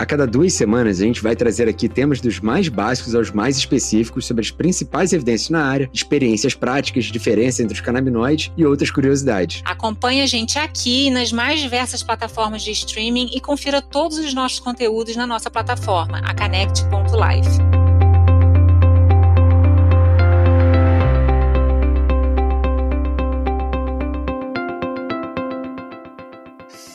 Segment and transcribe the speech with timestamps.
[0.00, 3.58] A cada duas semanas, a gente vai trazer aqui temas dos mais básicos aos mais
[3.58, 8.90] específicos sobre as principais evidências na área, experiências práticas, diferença entre os canabinoides e outras
[8.90, 9.60] curiosidades.
[9.62, 14.58] Acompanhe a gente aqui nas mais diversas plataformas de streaming e confira todos os nossos
[14.58, 17.89] conteúdos na nossa plataforma, a Connect.life.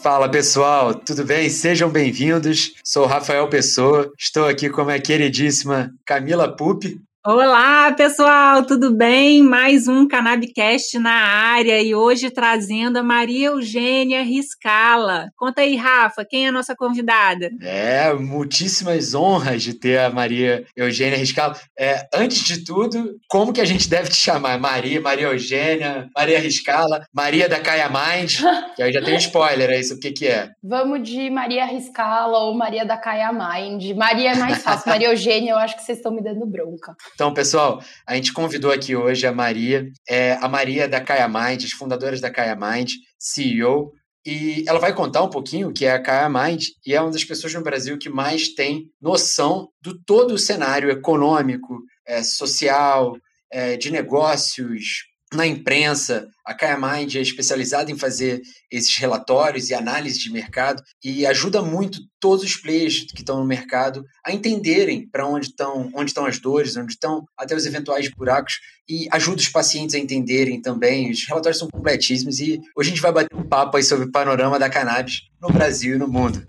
[0.05, 1.49] Fala pessoal, tudo bem?
[1.49, 2.75] Sejam bem-vindos.
[2.83, 7.01] Sou Rafael Pessoa, estou aqui com a minha queridíssima Camila Pupi.
[7.27, 9.41] Olá, pessoal, tudo bem?
[9.41, 15.31] Mais um Cannabicast na área e hoje trazendo a Maria Eugênia Riscala.
[15.35, 17.49] Conta aí, Rafa, quem é a nossa convidada?
[17.63, 21.55] É, muitíssimas honras de ter a Maria Eugênia Riscala.
[21.75, 24.59] É, antes de tudo, como que a gente deve te chamar?
[24.59, 28.35] Maria, Maria Eugênia, Maria Riscala, Maria da Caia Mind,
[28.75, 30.51] que aí já tem um spoiler, é isso, o que que é?
[30.63, 33.97] Vamos de Maria Riscala ou Maria da Caia Mind.
[33.97, 36.95] Maria é mais fácil, Maria Eugênia eu acho que vocês estão me dando bronca.
[37.15, 41.63] Então, pessoal, a gente convidou aqui hoje a Maria, é, a Maria da Kaya Mind,
[41.63, 43.93] as fundadoras da Kaya Mind, CEO,
[44.25, 47.11] e ela vai contar um pouquinho o que é a Kaya Mind e é uma
[47.11, 53.15] das pessoas no Brasil que mais tem noção do todo o cenário econômico, é, social,
[53.49, 59.73] é, de negócios, na imprensa, a Kaya Mind é especializada em fazer esses relatórios e
[59.73, 65.07] análise de mercado e ajuda muito todos os players que estão no mercado a entenderem
[65.09, 69.41] para onde estão, onde estão as dores, onde estão até os eventuais buracos e ajuda
[69.41, 71.09] os pacientes a entenderem também.
[71.09, 74.11] Os relatórios são completíssimos e hoje a gente vai bater um papo aí sobre o
[74.11, 76.45] panorama da cannabis no Brasil e no mundo.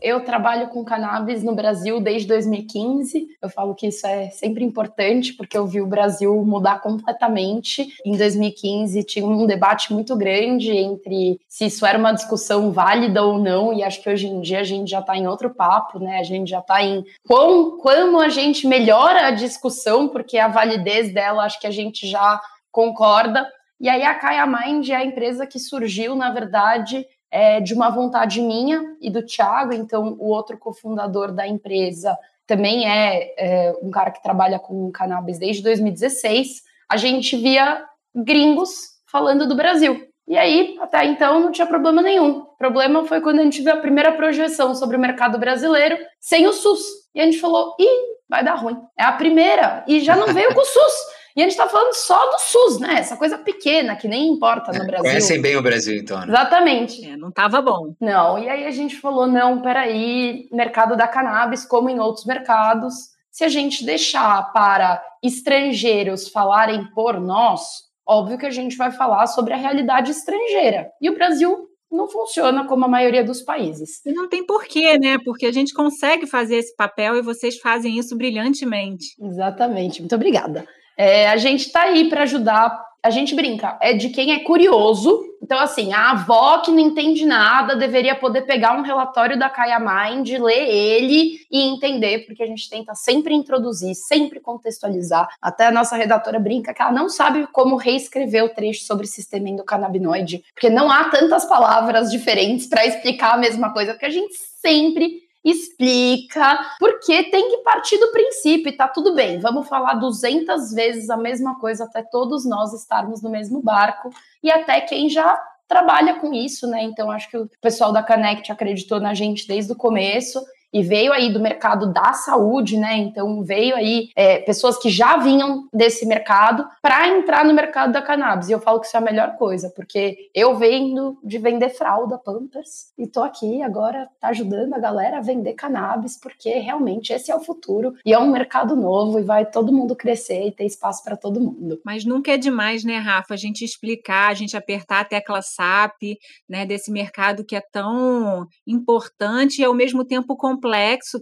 [0.00, 3.28] Eu trabalho com cannabis no Brasil desde 2015.
[3.42, 7.88] Eu falo que isso é sempre importante, porque eu vi o Brasil mudar completamente.
[8.04, 13.38] Em 2015 tinha um debate muito grande entre se isso era uma discussão válida ou
[13.38, 16.18] não, e acho que hoje em dia a gente já está em outro papo, né?
[16.18, 21.12] A gente já está em quão, como a gente melhora a discussão, porque a validez
[21.12, 22.40] dela acho que a gente já
[22.70, 23.46] concorda.
[23.80, 27.90] E aí a Kaya Mind é a empresa que surgiu, na verdade, é, de uma
[27.90, 32.16] vontade minha e do Thiago, então o outro cofundador da empresa
[32.46, 36.62] também é, é, um cara que trabalha com cannabis desde 2016.
[36.88, 37.84] A gente via
[38.14, 40.08] gringos falando do Brasil.
[40.26, 42.40] E aí, até então, não tinha problema nenhum.
[42.40, 46.46] O problema foi quando a gente viu a primeira projeção sobre o mercado brasileiro sem
[46.46, 46.80] o SUS.
[47.14, 48.78] E a gente falou: ih, vai dar ruim.
[48.98, 49.84] É a primeira.
[49.86, 50.94] E já não veio com o SUS.
[51.38, 52.96] E a gente está falando só do SUS, né?
[52.98, 55.04] Essa coisa pequena que nem importa no Brasil.
[55.04, 56.18] Conhecem bem o Brasil, então.
[56.18, 56.26] Né?
[56.26, 57.08] Exatamente.
[57.08, 57.94] É, não estava bom.
[58.00, 62.92] Não, e aí a gente falou: não, peraí, mercado da cannabis, como em outros mercados,
[63.30, 69.28] se a gente deixar para estrangeiros falarem por nós, óbvio que a gente vai falar
[69.28, 70.90] sobre a realidade estrangeira.
[71.00, 74.04] E o Brasil não funciona como a maioria dos países.
[74.04, 75.18] E não tem porquê, né?
[75.24, 79.14] Porque a gente consegue fazer esse papel e vocês fazem isso brilhantemente.
[79.22, 80.00] Exatamente.
[80.00, 80.66] Muito obrigada.
[80.98, 82.88] É, a gente está aí para ajudar.
[83.00, 85.24] A gente brinca, é de quem é curioso.
[85.40, 89.78] Então, assim, a avó que não entende nada deveria poder pegar um relatório da Kaya
[89.78, 95.28] Mind, ler ele e entender, porque a gente tenta sempre introduzir, sempre contextualizar.
[95.40, 99.48] Até a nossa redatora brinca que ela não sabe como reescrever o trecho sobre sistema
[99.48, 104.34] endocannabinoide, porque não há tantas palavras diferentes para explicar a mesma coisa, porque a gente
[104.60, 109.38] sempre explica, porque tem que partir do princípio tá tudo bem.
[109.38, 114.10] Vamos falar 200 vezes a mesma coisa até todos nós estarmos no mesmo barco
[114.42, 116.82] e até quem já trabalha com isso, né?
[116.82, 120.42] Então acho que o pessoal da Connect acreditou na gente desde o começo
[120.72, 122.96] e veio aí do mercado da saúde, né?
[122.96, 128.02] Então veio aí é, pessoas que já vinham desse mercado para entrar no mercado da
[128.02, 128.48] cannabis.
[128.48, 132.18] E eu falo que isso é a melhor coisa, porque eu venho de vender fralda,
[132.18, 137.30] Pampers, e tô aqui agora tá ajudando a galera a vender cannabis, porque realmente esse
[137.30, 140.64] é o futuro e é um mercado novo e vai todo mundo crescer e ter
[140.64, 141.80] espaço para todo mundo.
[141.84, 146.18] Mas nunca é demais, né, Rafa, a gente explicar, a gente apertar a tecla SAP,
[146.48, 150.57] né, desse mercado que é tão importante e ao mesmo tempo complexo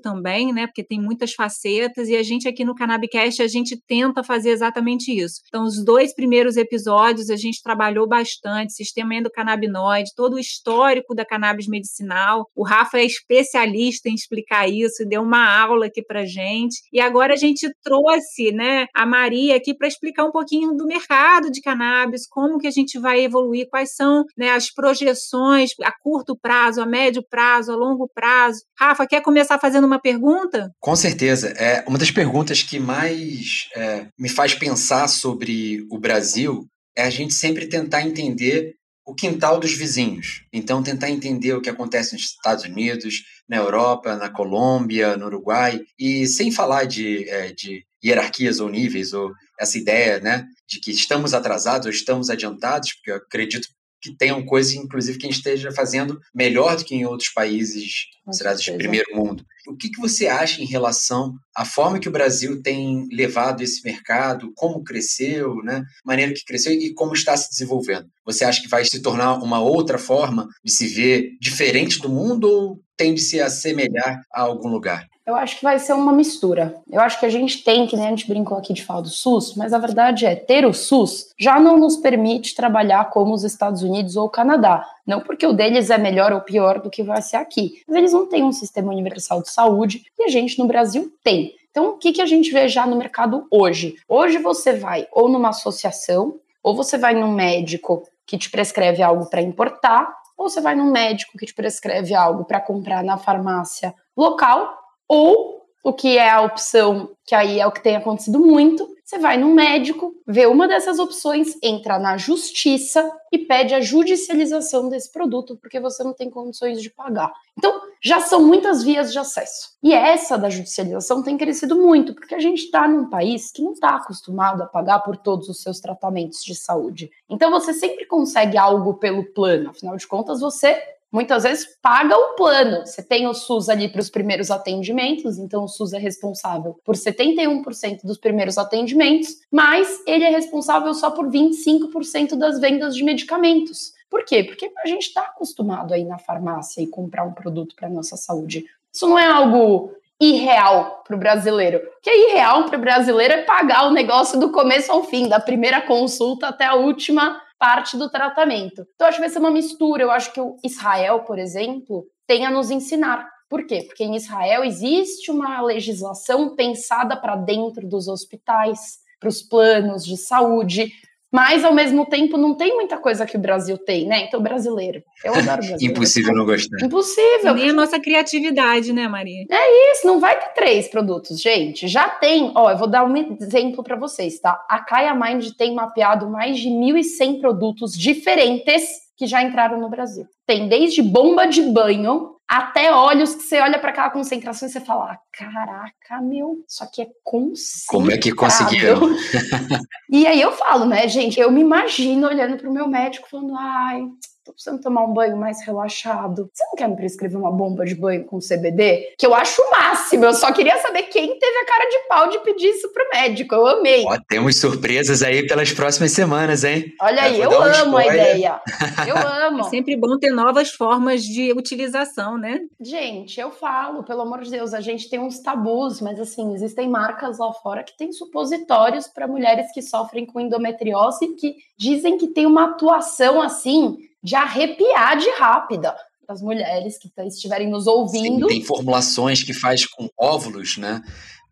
[0.01, 0.67] também, né?
[0.67, 5.11] Porque tem muitas facetas e a gente aqui no Cannabicast a gente tenta fazer exatamente
[5.13, 5.41] isso.
[5.49, 11.25] Então, os dois primeiros episódios a gente trabalhou bastante sistema endocannabinoide, todo o histórico da
[11.25, 12.47] cannabis medicinal.
[12.55, 16.77] O Rafa é especialista em explicar isso e deu uma aula aqui pra gente.
[16.93, 21.51] E agora a gente trouxe, né, a Maria aqui para explicar um pouquinho do mercado
[21.51, 26.37] de cannabis, como que a gente vai evoluir, quais são, né, as projeções a curto
[26.41, 28.61] prazo, a médio prazo, a longo prazo.
[28.79, 30.71] Rafa, quer começar fazendo uma pergunta?
[30.79, 31.49] Com certeza.
[31.49, 36.65] É, uma das perguntas que mais é, me faz pensar sobre o Brasil
[36.97, 40.45] é a gente sempre tentar entender o quintal dos vizinhos.
[40.53, 45.81] Então, tentar entender o que acontece nos Estados Unidos, na Europa, na Colômbia, no Uruguai,
[45.99, 50.93] e sem falar de, é, de hierarquias ou níveis, ou essa ideia né, de que
[50.93, 53.69] estamos atrasados ou estamos adiantados, porque eu acredito
[54.07, 58.07] que tenham coisas, inclusive, que a gente esteja fazendo melhor do que em outros países
[58.25, 59.45] considerados de primeiro mundo.
[59.69, 63.85] O que, que você acha em relação à forma que o Brasil tem levado esse
[63.85, 65.85] mercado, como cresceu, né?
[66.05, 68.07] maneira que cresceu e como está se desenvolvendo?
[68.25, 72.49] Você acha que vai se tornar uma outra forma de se ver diferente do mundo
[72.49, 75.07] ou tende -se a assemelhar a algum lugar?
[75.27, 76.81] Eu acho que vai ser uma mistura.
[76.89, 79.09] Eu acho que a gente tem, que nem a gente brincou aqui de falar do
[79.09, 83.43] SUS, mas a verdade é, ter o SUS já não nos permite trabalhar como os
[83.43, 84.89] Estados Unidos ou o Canadá.
[85.05, 88.13] Não porque o deles é melhor ou pior do que vai ser aqui, mas eles
[88.13, 91.57] não têm um sistema universal de saúde e a gente no Brasil tem.
[91.73, 93.97] Então, o que, que a gente vê já no mercado hoje?
[94.09, 99.27] Hoje você vai ou numa associação, ou você vai num médico que te prescreve algo
[99.29, 100.09] para importar,
[100.39, 105.57] ou você vai num médico que te prescreve algo para comprar na farmácia local ou
[105.85, 109.37] o que é a opção, que aí é o que tem acontecido muito, você vai
[109.37, 115.57] no médico, vê uma dessas opções, entra na justiça e pede a judicialização desse produto,
[115.57, 117.33] porque você não tem condições de pagar.
[117.57, 119.77] Então, já são muitas vias de acesso.
[119.81, 123.75] E essa da judicialização tem crescido muito, porque a gente está num país que não
[123.75, 127.09] está acostumado a pagar por todos os seus tratamentos de saúde.
[127.31, 130.83] Então, você sempre consegue algo pelo plano, afinal de contas, você
[131.13, 132.85] muitas vezes paga o plano.
[132.85, 136.95] Você tem o SUS ali para os primeiros atendimentos, então o SUS é responsável por
[136.95, 143.95] 71% dos primeiros atendimentos, mas ele é responsável só por 25% das vendas de medicamentos.
[144.09, 144.45] Por quê?
[144.45, 148.17] Porque a gente está acostumado a ir na farmácia e comprar um produto para nossa
[148.17, 148.65] saúde.
[148.93, 151.79] Isso não é algo irreal para o brasileiro.
[151.79, 155.29] O que é irreal para o brasileiro é pagar o negócio do começo ao fim,
[155.29, 158.87] da primeira consulta até a última parte do tratamento.
[158.95, 160.03] Então, acho que vai ser uma mistura.
[160.03, 163.29] Eu acho que o Israel, por exemplo, tem a nos ensinar.
[163.49, 163.85] Por quê?
[163.87, 170.17] Porque em Israel existe uma legislação pensada para dentro dos hospitais, para os planos de
[170.17, 170.93] saúde,
[171.33, 174.25] mas ao mesmo tempo não tem muita coisa que o Brasil tem, né?
[174.25, 175.03] Então, brasileiro.
[175.25, 175.85] Eu adoro brasileiro.
[175.85, 176.85] Impossível não gostar.
[176.85, 177.55] Impossível.
[177.55, 179.45] Nem a nossa criatividade, né, Maria?
[179.51, 181.89] É isso, não vai ter três produtos, gente.
[181.89, 184.65] Já tem, ó, eu vou dar um exemplo para vocês, tá?
[184.69, 190.27] A Kaya Mind tem mapeado mais de 1.100 produtos diferentes que já entraram no Brasil.
[190.47, 194.81] Tem desde bomba de banho até olhos que você olha para aquela concentração e você
[194.81, 197.87] fala: ah, caraca, meu, isso aqui é concentrado.
[197.89, 199.01] Como é que conseguiram?
[200.09, 203.55] e aí eu falo, né, gente, eu me imagino olhando para o meu médico falando:
[203.57, 204.03] ai,
[204.47, 206.49] tô precisando tomar um banho mais relaxado.
[206.53, 209.15] Você não quer me prescrever uma bomba de banho com CBD?
[209.19, 210.25] Que eu acho o máximo.
[210.25, 213.55] Eu só queria saber quem teve a cara de pau de pedir isso pro médico.
[213.55, 214.05] Eu amei.
[214.07, 216.95] Ó, temos surpresas aí pelas próximas semanas, hein?
[217.01, 218.61] Olha aí, eu, eu amo a ideia.
[219.07, 219.61] Eu amo.
[219.61, 222.61] É sempre bom ter novas formas de utilização, né?
[222.81, 226.89] Gente, eu falo, pelo amor de Deus, a gente tem uns tabus, mas assim, existem
[226.89, 232.29] marcas lá fora que têm supositórios para mulheres que sofrem com endometriose que dizem que
[232.29, 235.97] tem uma atuação assim de arrepiar de rápida
[236.29, 238.49] as mulheres que estiverem nos ouvindo.
[238.49, 241.03] Sim, tem formulações que faz com óvulos, né?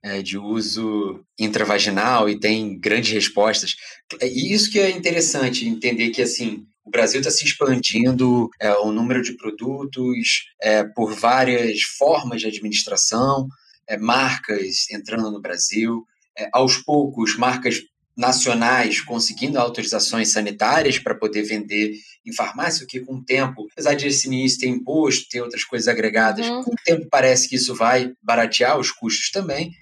[0.02, 3.74] É, de uso intravaginal e tem grandes respostas.
[4.20, 8.92] E isso que é interessante, entender que assim o Brasil está se expandindo é, o
[8.92, 13.48] número de produtos é, por várias formas de administração,
[13.88, 16.04] é, marcas entrando no Brasil,
[16.38, 17.80] é, aos poucos marcas
[18.16, 21.94] nacionais conseguindo autorizações sanitárias para poder vender
[22.24, 25.64] em farmácia, o que com o tempo, apesar de esse início ter imposto, ter outras
[25.64, 26.62] coisas agregadas, uhum.
[26.62, 29.72] com o tempo parece que isso vai baratear os custos também.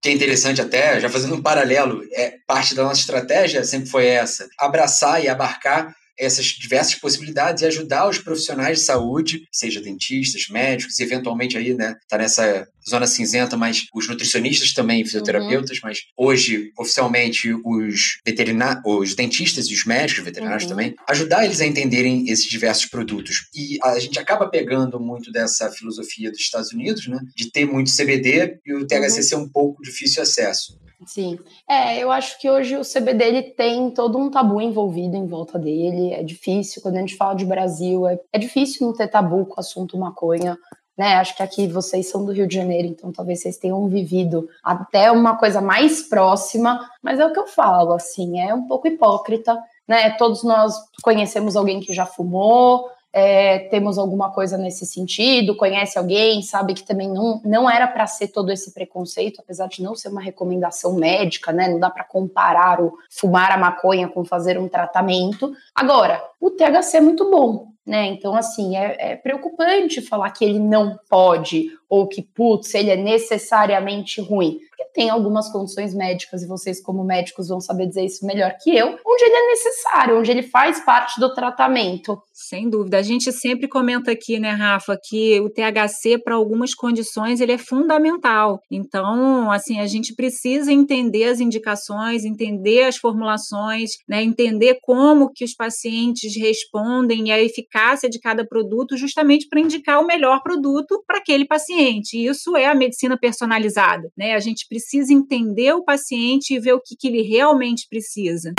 [0.00, 4.06] Que é interessante até, já fazendo um paralelo, é parte da nossa estratégia sempre foi
[4.06, 10.48] essa, abraçar e abarcar essas diversas possibilidades e ajudar os profissionais de saúde, seja dentistas,
[10.48, 15.84] médicos, eventualmente aí, né, tá nessa zona cinzenta, mas os nutricionistas também, fisioterapeutas, uhum.
[15.84, 20.70] mas hoje, oficialmente, os veterinários, os dentistas e os médicos veterinários uhum.
[20.70, 23.48] também, ajudar eles a entenderem esses diversos produtos.
[23.54, 27.94] E a gente acaba pegando muito dessa filosofia dos Estados Unidos, né, de ter muito
[27.94, 29.22] CBD e o THC uhum.
[29.22, 30.80] ser um pouco difícil acesso.
[31.06, 31.38] Sim.
[31.68, 35.58] É, eu acho que hoje o CBD ele tem todo um tabu envolvido em volta
[35.58, 36.12] dele.
[36.12, 39.56] É difícil, quando a gente fala de Brasil, é, é difícil não ter tabu com
[39.56, 40.56] o assunto maconha.
[40.96, 44.46] Né, acho que aqui vocês são do Rio de Janeiro, então talvez vocês tenham vivido
[44.62, 48.86] até uma coisa mais próxima, mas é o que eu falo, assim, é um pouco
[48.86, 50.10] hipócrita, né?
[50.10, 56.40] Todos nós conhecemos alguém que já fumou, é, temos alguma coisa nesse sentido, conhece alguém,
[56.40, 60.08] sabe que também não, não era para ser todo esse preconceito, apesar de não ser
[60.08, 61.68] uma recomendação médica, né?
[61.68, 65.52] Não dá para comparar o fumar a maconha com fazer um tratamento.
[65.74, 68.06] Agora, o THC é muito bom, né?
[68.06, 72.96] Então, assim, é, é, preocupante falar que ele não pode ou que, putz, ele é
[72.96, 74.58] necessariamente ruim.
[74.70, 78.74] Porque tem algumas condições médicas, e vocês, como médicos, vão saber dizer isso melhor que
[78.74, 82.18] eu, onde ele é necessário, onde ele faz parte do tratamento.
[82.32, 82.96] Sem dúvida.
[82.96, 87.58] A gente sempre comenta aqui, né, Rafa, que o THC, para algumas condições, ele é
[87.58, 88.58] fundamental.
[88.70, 95.44] Então, assim, a gente precisa entender as indicações, entender as formulações, né, entender como que
[95.44, 101.04] os pacientes respondem e a eficácia de cada produto, justamente para indicar o melhor produto
[101.06, 101.81] para aquele paciente.
[101.82, 104.34] Isso é a medicina personalizada, né?
[104.34, 108.54] A gente precisa entender o paciente e ver o que, que ele realmente precisa.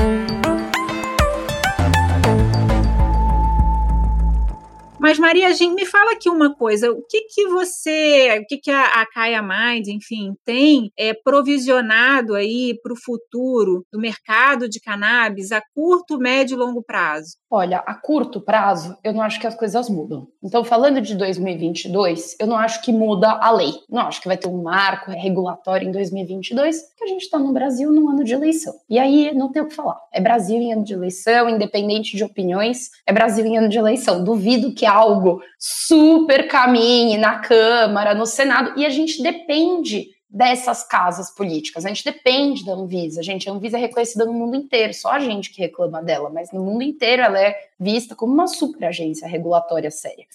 [5.03, 8.72] Mas, Maria, gente, me fala aqui uma coisa: o que, que você, o que, que
[8.72, 14.79] a, a Kaya Mind, enfim, tem é, provisionado aí para o futuro do mercado de
[14.79, 17.36] cannabis a curto, médio e longo prazo?
[17.51, 20.25] Olha, a curto prazo, eu não acho que as coisas mudam.
[20.41, 23.74] Então, falando de 2022, eu não acho que muda a lei.
[23.89, 27.51] Não acho que vai ter um marco regulatório em 2022, porque a gente está no
[27.51, 28.74] Brasil num ano de eleição.
[28.89, 30.00] E aí não tem o que falar.
[30.13, 34.24] É Brasil em ano de eleição, independente de opiniões, é Brasil em ano de eleição.
[34.24, 41.29] Duvido que algo super caminhe na Câmara, no Senado, e a gente depende dessas casas
[41.29, 41.85] políticas.
[41.85, 43.19] A gente depende da Anvisa.
[43.19, 46.29] A gente, a Anvisa é reconhecida no mundo inteiro, só a gente que reclama dela,
[46.29, 50.25] mas no mundo inteiro ela é vista como uma super agência regulatória séria.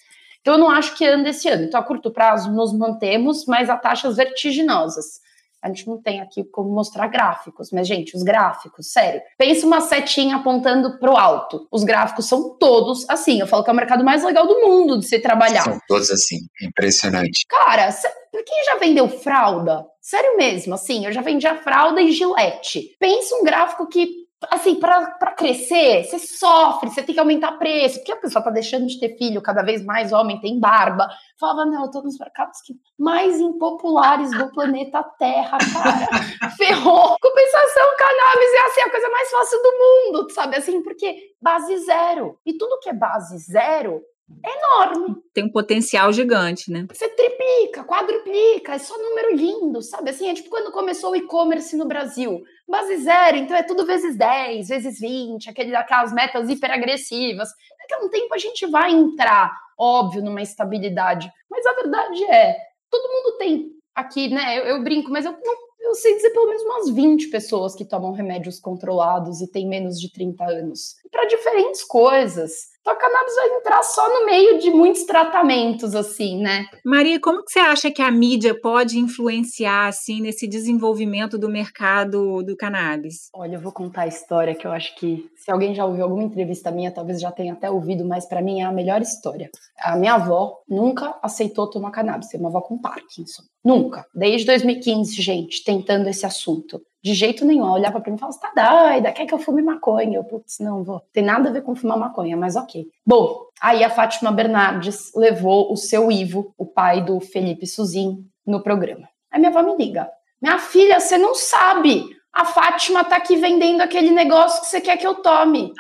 [0.40, 1.64] Então eu não acho que anda esse ano.
[1.64, 5.20] Então a curto prazo nos mantemos, mas a taxas vertiginosas.
[5.62, 9.20] A gente não tem aqui como mostrar gráficos, mas, gente, os gráficos, sério.
[9.36, 11.66] Pensa uma setinha apontando para o alto.
[11.70, 13.40] Os gráficos são todos assim.
[13.40, 15.62] Eu falo que é o mercado mais legal do mundo de se trabalhar.
[15.62, 16.38] São todos assim.
[16.62, 17.44] Impressionante.
[17.48, 17.92] Cara,
[18.30, 19.84] quem já vendeu fralda?
[20.00, 22.96] Sério mesmo, assim, eu já vendia fralda e gilete.
[22.98, 28.12] Pensa um gráfico que assim, para crescer, você sofre, você tem que aumentar preço, porque
[28.12, 31.08] a pessoa tá deixando de ter filho, cada vez mais homem tem barba.
[31.38, 36.08] Falava, não, eu tô nos mercados que mais impopulares do planeta Terra, cara.
[36.56, 37.16] Ferrou.
[37.20, 40.56] Compensação, cannabis é assim, a coisa mais fácil do mundo, sabe?
[40.56, 42.38] Assim, porque base zero.
[42.46, 44.02] E tudo que é base zero
[44.44, 45.16] é enorme.
[45.32, 46.86] Tem um potencial gigante, né?
[46.92, 50.10] Você triplica, quadruplica, é só número lindo, sabe?
[50.10, 52.42] Assim, é tipo quando começou o e-commerce no Brasil.
[52.68, 57.48] Base zero, então é tudo vezes 10, vezes 20, aquele, aquelas metas hiperagressivas.
[57.78, 61.32] Daqui a um tempo a gente vai entrar, óbvio, numa estabilidade.
[61.50, 62.58] Mas a verdade é,
[62.90, 64.58] todo mundo tem aqui, né?
[64.58, 67.84] Eu, eu brinco, mas eu não eu sei dizer pelo menos umas 20 pessoas que
[67.84, 70.96] tomam remédios controlados e têm menos de 30 anos.
[71.10, 72.50] Para diferentes coisas.
[72.80, 76.66] Então a cannabis vai entrar só no meio de muitos tratamentos, assim, né?
[76.84, 82.42] Maria, como que você acha que a mídia pode influenciar, assim, nesse desenvolvimento do mercado
[82.42, 83.28] do cannabis?
[83.34, 86.22] Olha, eu vou contar a história que eu acho que, se alguém já ouviu alguma
[86.22, 89.50] entrevista minha, talvez já tenha até ouvido, mas para mim é a melhor história.
[89.80, 93.42] A minha avó nunca aceitou tomar cannabis, tem uma avó com Parkinson.
[93.68, 94.06] Nunca.
[94.14, 96.80] Desde 2015, gente, tentando esse assunto.
[97.02, 97.64] De jeito nenhum.
[97.66, 99.12] Ela olhava pra mim e falava: você tá doida?
[99.12, 100.16] Quer que eu fume maconha?
[100.16, 101.02] Eu, putz, não vou.
[101.12, 102.86] Tem nada a ver com fumar maconha, mas ok.
[103.06, 108.62] Bom, aí a Fátima Bernardes levou o seu Ivo, o pai do Felipe Suzin, no
[108.62, 109.06] programa.
[109.30, 110.08] Aí minha avó me liga:
[110.40, 112.16] Minha filha, você não sabe.
[112.32, 115.74] A Fátima tá aqui vendendo aquele negócio que você quer que eu tome.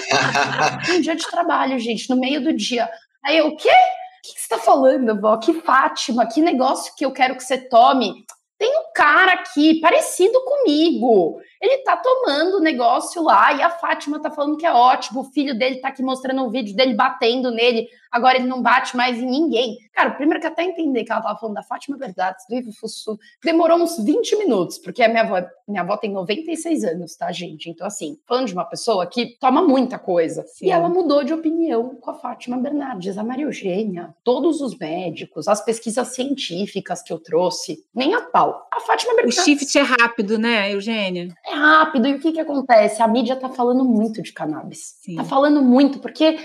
[0.96, 2.88] um dia de trabalho, gente, no meio do dia.
[3.22, 3.70] Aí eu, o quê?
[4.24, 5.36] O que você tá falando, vó?
[5.36, 8.24] Que Fátima, que negócio que eu quero que você tome?
[8.58, 11.42] Tem um cara aqui parecido comigo.
[11.64, 15.20] Ele tá tomando o negócio lá e a Fátima tá falando que é ótimo.
[15.20, 17.88] O filho dele tá aqui mostrando um vídeo dele batendo nele.
[18.12, 19.78] Agora ele não bate mais em ninguém.
[19.92, 23.18] Cara, primeiro que até entender que ela tava falando da Fátima Verdades, do Ivo Fussu,
[23.42, 27.70] demorou uns 20 minutos, porque a minha avó, minha avó tem 96 anos, tá, gente?
[27.70, 30.44] Então, assim, falando de uma pessoa que toma muita coisa.
[30.46, 30.66] Sim.
[30.66, 35.48] E ela mudou de opinião com a Fátima Bernardes, a Maria Eugênia, todos os médicos,
[35.48, 38.68] as pesquisas científicas que eu trouxe, nem a pau.
[38.70, 39.38] A Fátima Bernardes.
[39.38, 41.34] O shift é rápido, né, Eugênia?
[41.44, 42.06] É rápido.
[42.08, 43.02] E o que que acontece?
[43.02, 44.96] A mídia tá falando muito de cannabis.
[45.02, 45.16] Sim.
[45.16, 46.38] Tá falando muito, porque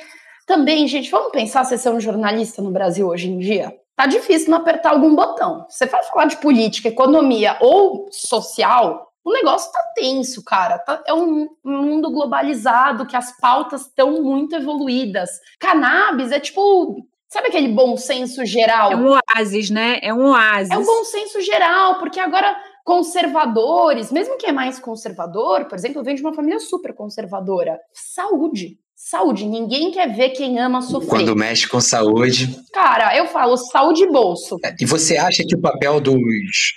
[0.46, 3.74] também, gente, vamos pensar se você é um jornalista no Brasil hoje em dia.
[3.96, 5.66] Tá difícil não apertar algum botão.
[5.70, 10.80] Você vai falar de política, economia ou social, o negócio tá tenso, cara.
[10.80, 15.30] Tá, é um mundo globalizado que as pautas estão muito evoluídas.
[15.60, 17.06] Cannabis é tipo.
[17.32, 18.92] Sabe aquele bom senso geral?
[18.92, 20.00] É um oásis, né?
[20.02, 20.72] É um oásis.
[20.72, 26.00] É um bom senso geral, porque agora conservadores, mesmo quem é mais conservador, por exemplo,
[26.00, 27.78] eu venho de uma família super conservadora.
[27.94, 28.80] Saúde.
[28.96, 31.08] Saúde, ninguém quer ver quem ama sofrer.
[31.08, 32.50] Quando mexe com saúde.
[32.74, 34.58] Cara, eu falo saúde e bolso.
[34.66, 36.18] É, e você acha que o papel dos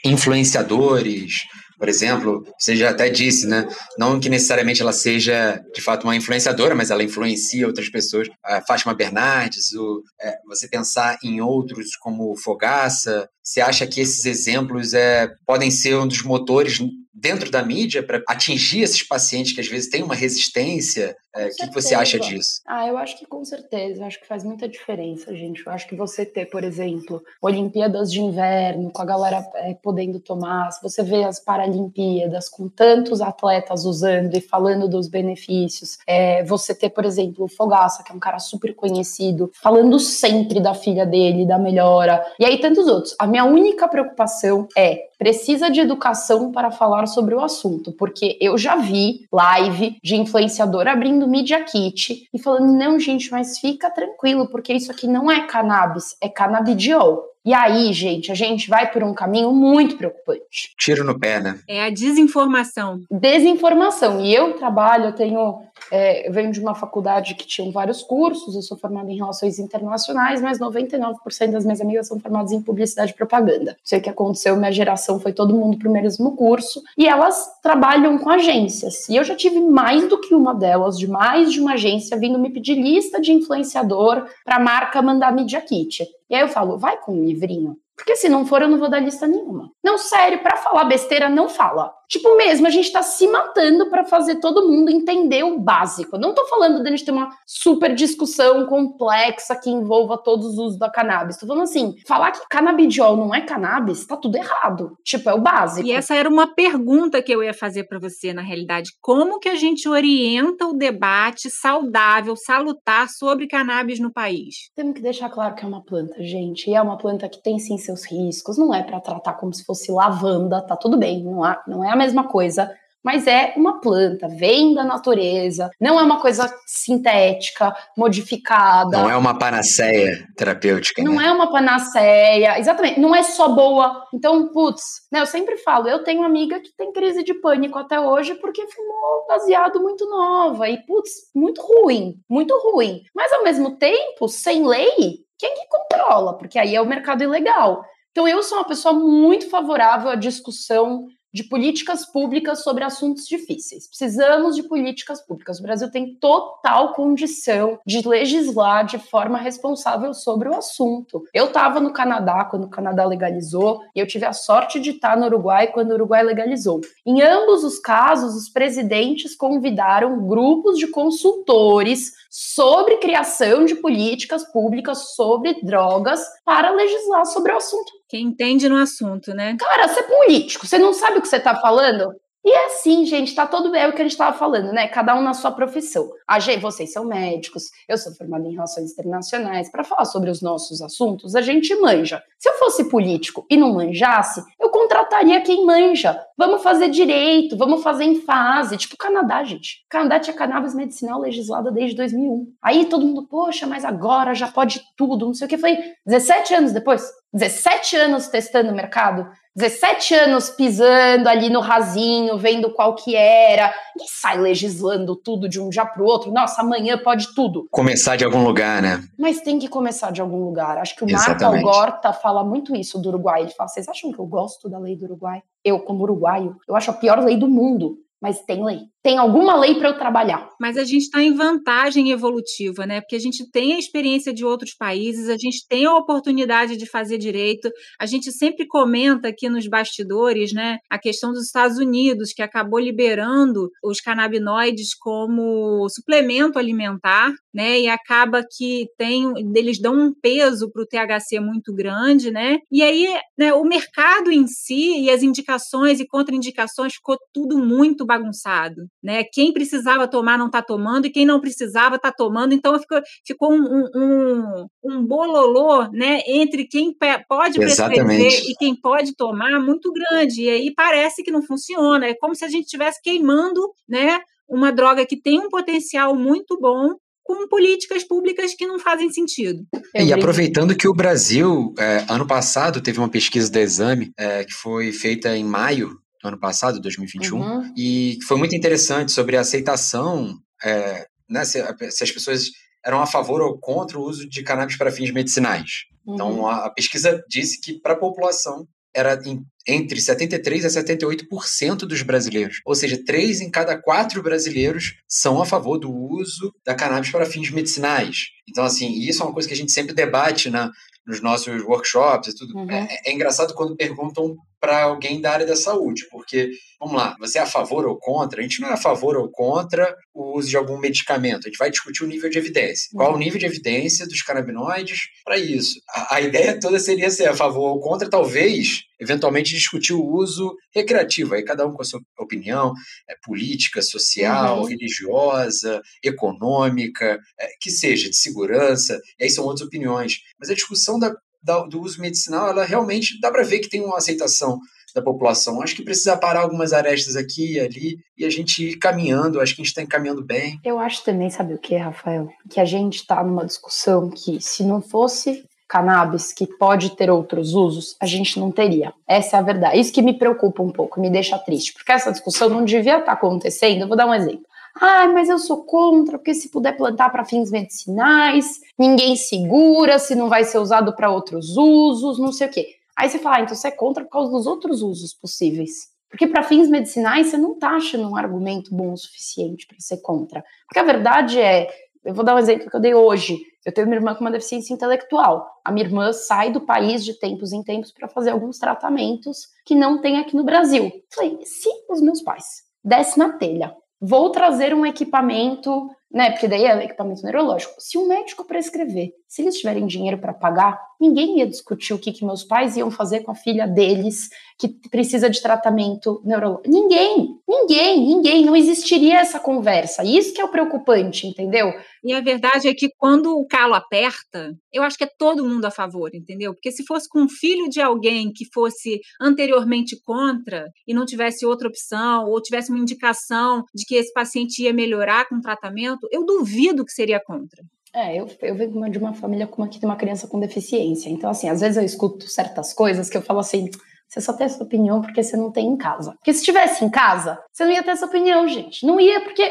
[0.04, 1.47] influenciadores,
[1.83, 3.67] por exemplo, você já até disse, né?
[3.99, 8.29] Não que necessariamente ela seja de fato uma influenciadora, mas ela influencia outras pessoas.
[8.45, 14.25] A Fátima Bernardes, o, é, você pensar em outros como Fogaça, você acha que esses
[14.25, 16.79] exemplos é, podem ser um dos motores
[17.12, 21.17] dentro da mídia para atingir esses pacientes que às vezes têm uma resistência?
[21.35, 22.61] É, o que, que, você acha disso?
[22.67, 25.67] Ah, eu acho que com certeza, eu acho que faz muita diferença, gente.
[25.67, 30.21] Eu acho que você ter, por exemplo, Olimpíadas de Inverno, com a galera é, podendo
[30.21, 36.45] tomar, se você vê as Paralimpíadas com tantos atletas usando e falando dos benefícios, é,
[36.45, 40.75] você ter, por exemplo, o Fogaça, que é um cara super conhecido, falando sempre da
[40.75, 43.15] filha dele, da melhora, e aí tantos outros.
[43.19, 48.59] A minha única preocupação é precisa de educação para falar sobre o assunto, porque eu
[48.59, 54.49] já vi live de influenciador abrindo Media Kit e falando: não, gente, mas fica tranquilo,
[54.49, 57.32] porque isso aqui não é cannabis, é canabidiol.
[57.45, 60.73] E aí, gente, a gente vai por um caminho muito preocupante.
[60.79, 61.59] Tiro no pé, né?
[61.69, 63.01] É a desinformação.
[63.11, 64.21] Desinformação.
[64.21, 65.61] E eu trabalho, eu tenho.
[65.91, 69.59] É, eu venho de uma faculdade que tinha vários cursos, eu sou formada em relações
[69.59, 73.77] internacionais, mas 99% das minhas amigas são formadas em publicidade e propaganda.
[73.83, 78.17] Sei o que aconteceu, minha geração foi todo mundo pro mesmo curso, e elas trabalham
[78.17, 79.09] com agências.
[79.09, 82.39] E eu já tive mais do que uma delas, de mais de uma agência, vindo
[82.39, 86.07] me pedir lista de influenciador para a marca mandar Media Kit.
[86.29, 87.76] E aí eu falo, vai com um livrinho.
[87.97, 89.71] Porque se não for, eu não vou dar lista nenhuma.
[89.83, 91.95] Não, sério, para falar besteira, não fala.
[92.12, 96.19] Tipo mesmo, a gente tá se matando para fazer todo mundo entender o básico.
[96.19, 100.59] Não tô falando de a gente ter uma super discussão complexa que envolva todos os
[100.59, 101.38] usos da cannabis.
[101.38, 104.95] Tô falando assim, falar que canabidiol não é cannabis, tá tudo errado.
[105.02, 105.88] Tipo, é o básico.
[105.88, 108.90] E essa era uma pergunta que eu ia fazer para você, na realidade.
[109.00, 114.71] Como que a gente orienta o debate saudável, salutar sobre cannabis no país?
[114.76, 116.69] Temos que deixar claro que é uma planta, gente.
[116.69, 118.59] E é uma planta que tem sim seus riscos.
[118.59, 121.25] Não é para tratar como se fosse lavanda, tá tudo bem.
[121.25, 122.71] Não, há, não é a mesma coisa,
[123.02, 128.97] mas é uma planta, vem da natureza, não é uma coisa sintética, modificada.
[128.97, 131.02] Não é uma panaceia terapêutica.
[131.02, 131.26] Não né?
[131.26, 134.06] é uma panaceia, exatamente, não é só boa.
[134.15, 137.99] Então, putz, né, eu sempre falo, eu tenho amiga que tem crise de pânico até
[137.99, 143.02] hoje porque fumou baseado muito nova e, putz, muito ruim, muito ruim.
[143.15, 146.38] Mas ao mesmo tempo, sem lei, quem que controla?
[146.38, 147.84] Porque aí é o mercado ilegal.
[148.12, 153.88] Então, eu sou uma pessoa muito favorável à discussão de políticas públicas sobre assuntos difíceis.
[153.88, 155.58] Precisamos de políticas públicas.
[155.58, 161.25] O Brasil tem total condição de legislar de forma responsável sobre o assunto.
[161.32, 165.16] Eu estava no Canadá quando o Canadá legalizou e eu tive a sorte de estar
[165.16, 166.80] no Uruguai quando o Uruguai legalizou.
[167.06, 175.14] Em ambos os casos, os presidentes convidaram grupos de consultores sobre criação de políticas públicas
[175.14, 178.01] sobre drogas para legislar sobre o assunto.
[178.13, 179.57] Quem entende no assunto, né?
[179.59, 182.13] Cara, você é político, você não sabe o que você está falando?
[182.45, 184.87] E é assim, gente, tá todo é o que a gente estava falando, né?
[184.87, 186.11] Cada um na sua profissão.
[186.29, 189.71] A gente, vocês são médicos, eu sou formada em relações internacionais.
[189.71, 192.23] Para falar sobre os nossos assuntos, a gente manja.
[192.39, 196.21] Se eu fosse político e não manjasse, eu contrataria quem manja.
[196.37, 198.77] Vamos fazer direito, vamos fazer em fase.
[198.77, 199.87] Tipo Canadá, gente.
[199.89, 202.47] Canadá tinha cannabis medicinal legislada desde 2001.
[202.61, 205.57] Aí todo mundo, poxa, mas agora já pode tudo, não sei o que.
[205.57, 212.38] Falei, 17 anos depois, 17 anos testando o mercado, 17 anos pisando ali no rasinho,
[212.38, 216.30] vendo qual que era, e sai legislando tudo de um dia para o outro.
[216.30, 217.66] Nossa, amanhã pode tudo.
[217.71, 219.02] Começar de algum lugar, né?
[219.18, 220.78] Mas tem que começar de algum lugar.
[220.78, 223.42] Acho que o Marco Algorta fala muito isso do Uruguai.
[223.42, 225.42] Ele fala: vocês acham que eu gosto da lei do Uruguai?
[225.64, 228.82] Eu, como uruguaio, eu acho a pior lei do mundo mas tem lei.
[229.02, 230.49] Tem alguma lei para eu trabalhar.
[230.60, 233.00] Mas a gente está em vantagem evolutiva, né?
[233.00, 236.86] Porque a gente tem a experiência de outros países, a gente tem a oportunidade de
[236.86, 237.69] fazer direito.
[238.00, 240.78] A gente sempre comenta aqui nos bastidores, né?
[240.88, 247.80] A questão dos Estados Unidos, que acabou liberando os canabinoides como suplemento alimentar, né?
[247.80, 252.58] E acaba que tem, eles dão um peso para o THC muito grande, né?
[252.71, 258.06] E aí, né, o mercado em si e as indicações e contraindicações ficou tudo muito
[258.06, 259.25] bagunçado, né?
[259.25, 263.52] Quem precisava tomar não está tomando e quem não precisava está tomando, então ficou, ficou
[263.52, 266.21] um, um, um, bololô, né?
[266.26, 266.95] Entre quem
[267.28, 272.15] pode prescrever e quem pode tomar muito grande, e aí parece que não funciona, é
[272.15, 274.21] como se a gente estivesse queimando, né?
[274.49, 279.65] Uma droga que tem um potencial muito bom com políticas públicas que não fazem sentido.
[279.95, 284.52] E aproveitando que o Brasil, é, ano passado, teve uma pesquisa da Exame é, que
[284.52, 287.75] foi feita em maio do ano passado, 2021, uhum.
[287.76, 292.50] e foi muito interessante sobre a aceitação é, né, se, se, as pessoas
[292.85, 295.85] eram a favor ou contra o uso de cannabis para fins medicinais.
[296.02, 296.35] Então, uhum.
[296.35, 301.78] Então, a, a, pesquisa disse que para a população era em, entre 73% a 78%
[301.78, 302.61] dos brasileiros.
[302.67, 307.25] Ou seja, três em cada quatro brasileiros são a favor do uso da cannabis para
[307.25, 308.26] fins medicinais.
[308.49, 310.71] Então, assim, isso é uma coisa que a gente sempre debate na,
[311.06, 312.58] nos nossos workshops e tudo.
[312.58, 312.71] Uhum.
[312.71, 317.39] É, é, engraçado quando perguntam para alguém da área da saúde, porque, vamos lá, você
[317.39, 318.39] é a favor ou contra?
[318.39, 321.59] A gente não é a favor ou contra o uso de algum medicamento, a gente
[321.59, 322.89] vai discutir o nível de evidência.
[322.95, 325.81] Qual o nível de evidência dos canabinoides para isso?
[325.91, 330.55] A, a, ideia toda seria ser a favor ou contra, talvez, eventualmente, discutir o uso
[330.73, 332.73] recreativo, aí cada um com a sua opinião,
[333.11, 334.69] é, política, social, uhum.
[334.69, 340.19] religiosa, econômica, é, que seja, de segurança, e aí são outras opiniões.
[340.39, 343.97] Mas a discussão da do uso medicinal, ela realmente dá para ver que tem uma
[343.97, 344.59] aceitação
[344.95, 345.63] da população.
[345.63, 349.41] Acho que precisa parar algumas arestas aqui e ali e a gente ir caminhando.
[349.41, 350.59] Acho que a gente está encaminhando bem.
[350.65, 352.28] Eu acho também, sabe o que, Rafael?
[352.50, 357.55] Que a gente está numa discussão que, se não fosse cannabis, que pode ter outros
[357.55, 358.93] usos, a gente não teria.
[359.09, 359.81] Essa é a verdade.
[359.81, 363.07] Isso que me preocupa um pouco, me deixa triste, porque essa discussão não devia estar
[363.07, 363.81] tá acontecendo.
[363.81, 364.45] Eu vou dar um exemplo.
[364.75, 370.15] Ah, mas eu sou contra, porque se puder plantar para fins medicinais, ninguém segura, se
[370.15, 372.67] não vai ser usado para outros usos, não sei o quê.
[372.97, 375.93] Aí você fala, ah, então você é contra por causa dos outros usos possíveis.
[376.08, 379.99] Porque para fins medicinais você não está achando um argumento bom o suficiente para ser
[380.02, 380.45] contra.
[380.67, 381.69] Porque a verdade é,
[382.04, 383.39] eu vou dar um exemplo que eu dei hoje.
[383.65, 385.49] Eu tenho uma irmã com uma deficiência intelectual.
[385.65, 389.75] A minha irmã sai do país de tempos em tempos para fazer alguns tratamentos que
[389.75, 390.91] não tem aqui no Brasil.
[391.15, 396.31] Falei, se os meus pais dessem na telha vou trazer um equipamento, né?
[396.31, 397.75] Porque daí é equipamento neurológico.
[397.79, 402.13] Se um médico prescrever, se eles tiverem dinheiro para pagar, ninguém ia discutir o que,
[402.13, 406.71] que meus pais iam fazer com a filha deles que precisa de tratamento neurológico.
[406.71, 410.05] Ninguém, ninguém, ninguém, não existiria essa conversa.
[410.05, 411.73] Isso que é o preocupante, entendeu?
[412.05, 415.65] E a verdade é que quando o calo aperta, eu acho que é todo mundo
[415.65, 416.53] a favor, entendeu?
[416.53, 421.47] Porque se fosse com um filho de alguém que fosse anteriormente contra e não tivesse
[421.47, 426.01] outra opção, ou tivesse uma indicação de que esse paciente ia melhorar com o tratamento,
[426.10, 427.62] eu duvido que seria contra.
[427.95, 431.10] É, eu, eu venho de uma família como aqui de uma criança com deficiência.
[431.10, 433.69] Então, assim, às vezes eu escuto certas coisas que eu falo assim,
[434.08, 436.12] você só tem essa opinião porque você não tem em casa.
[436.12, 438.86] Porque se tivesse em casa, você não ia ter essa opinião, gente.
[438.86, 439.43] Não ia, porque,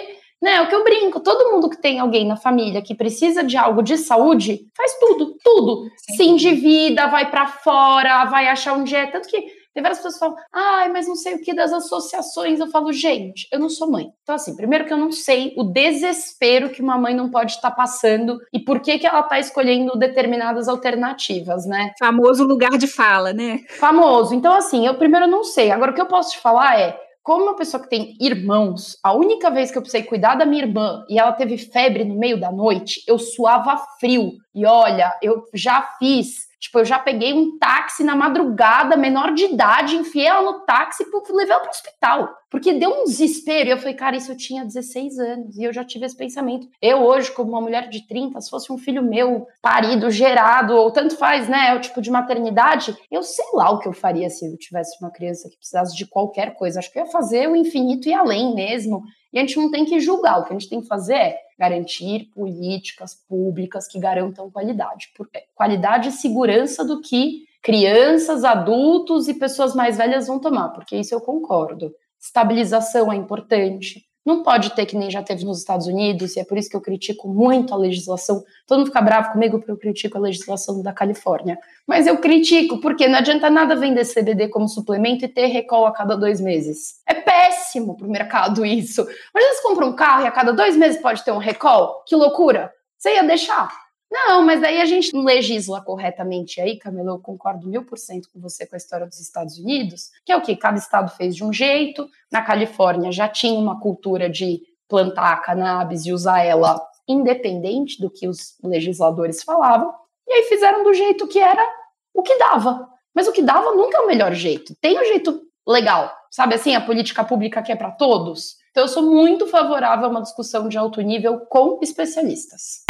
[0.42, 3.44] né, é o que eu brinco, todo mundo que tem alguém na família que precisa
[3.44, 5.88] de algo de saúde, faz tudo, tudo.
[5.98, 6.16] Sim.
[6.16, 9.12] Se endivida, vai para fora, vai achar um dia.
[9.12, 12.60] Tanto que tem várias pessoas que falam, ai, mas não sei o que das associações.
[12.60, 14.08] Eu falo, gente, eu não sou mãe.
[14.22, 17.72] Então, assim, primeiro que eu não sei o desespero que uma mãe não pode estar
[17.72, 21.94] passando e por que, que ela está escolhendo determinadas alternativas, né?
[21.98, 23.60] Famoso lugar de fala, né?
[23.80, 24.36] Famoso.
[24.36, 25.72] Então, assim, eu primeiro não sei.
[25.72, 29.14] Agora, o que eu posso te falar é, como uma pessoa que tem irmãos, a
[29.14, 32.40] única vez que eu precisei cuidar da minha irmã e ela teve febre no meio
[32.40, 34.34] da noite, eu suava frio.
[34.54, 39.46] E olha, eu já fiz Tipo, eu já peguei um táxi na madrugada, menor de
[39.46, 42.30] idade, enfiei ela no táxi e levei ela pro hospital.
[42.52, 43.70] Porque deu um desespero.
[43.70, 45.58] E eu falei, cara, isso eu tinha 16 anos.
[45.58, 46.68] E eu já tive esse pensamento.
[46.82, 50.92] Eu, hoje, como uma mulher de 30, se fosse um filho meu, parido, gerado, ou
[50.92, 51.70] tanto faz, né?
[51.70, 54.98] É o tipo de maternidade, eu sei lá o que eu faria se eu tivesse
[55.02, 56.80] uma criança que precisasse de qualquer coisa.
[56.80, 59.02] Acho que eu ia fazer o infinito e além mesmo.
[59.32, 60.40] E a gente não tem que julgar.
[60.40, 65.08] O que a gente tem que fazer é garantir políticas públicas que garantam qualidade.
[65.34, 70.98] É, qualidade e segurança do que crianças, adultos e pessoas mais velhas vão tomar, porque
[70.98, 71.94] isso eu concordo.
[72.22, 76.44] Estabilização é importante, não pode ter que nem já teve nos Estados Unidos, e é
[76.46, 78.44] por isso que eu critico muito a legislação.
[78.68, 81.58] Todo mundo fica bravo comigo porque eu critico a legislação da Califórnia.
[81.88, 85.92] Mas eu critico porque não adianta nada vender CBD como suplemento e ter recall a
[85.92, 87.02] cada dois meses.
[87.08, 89.08] É péssimo para o mercado isso.
[89.34, 92.04] Mas você compra um carro e a cada dois meses pode ter um recall?
[92.06, 92.72] Que loucura!
[93.00, 93.72] Você ia deixar?
[94.12, 98.28] Não, mas daí a gente não legisla corretamente aí, Camila, eu concordo mil por cento
[98.30, 101.34] com você com a história dos Estados Unidos, que é o que cada estado fez
[101.34, 102.10] de um jeito.
[102.30, 108.28] Na Califórnia já tinha uma cultura de plantar cannabis e usar ela independente do que
[108.28, 109.94] os legisladores falavam,
[110.28, 111.66] e aí fizeram do jeito que era
[112.14, 112.90] o que dava.
[113.14, 114.76] Mas o que dava nunca é o melhor jeito.
[114.82, 118.58] Tem um jeito legal, sabe assim, a política pública que é para todos.
[118.72, 122.84] Então eu sou muito favorável a uma discussão de alto nível com especialistas.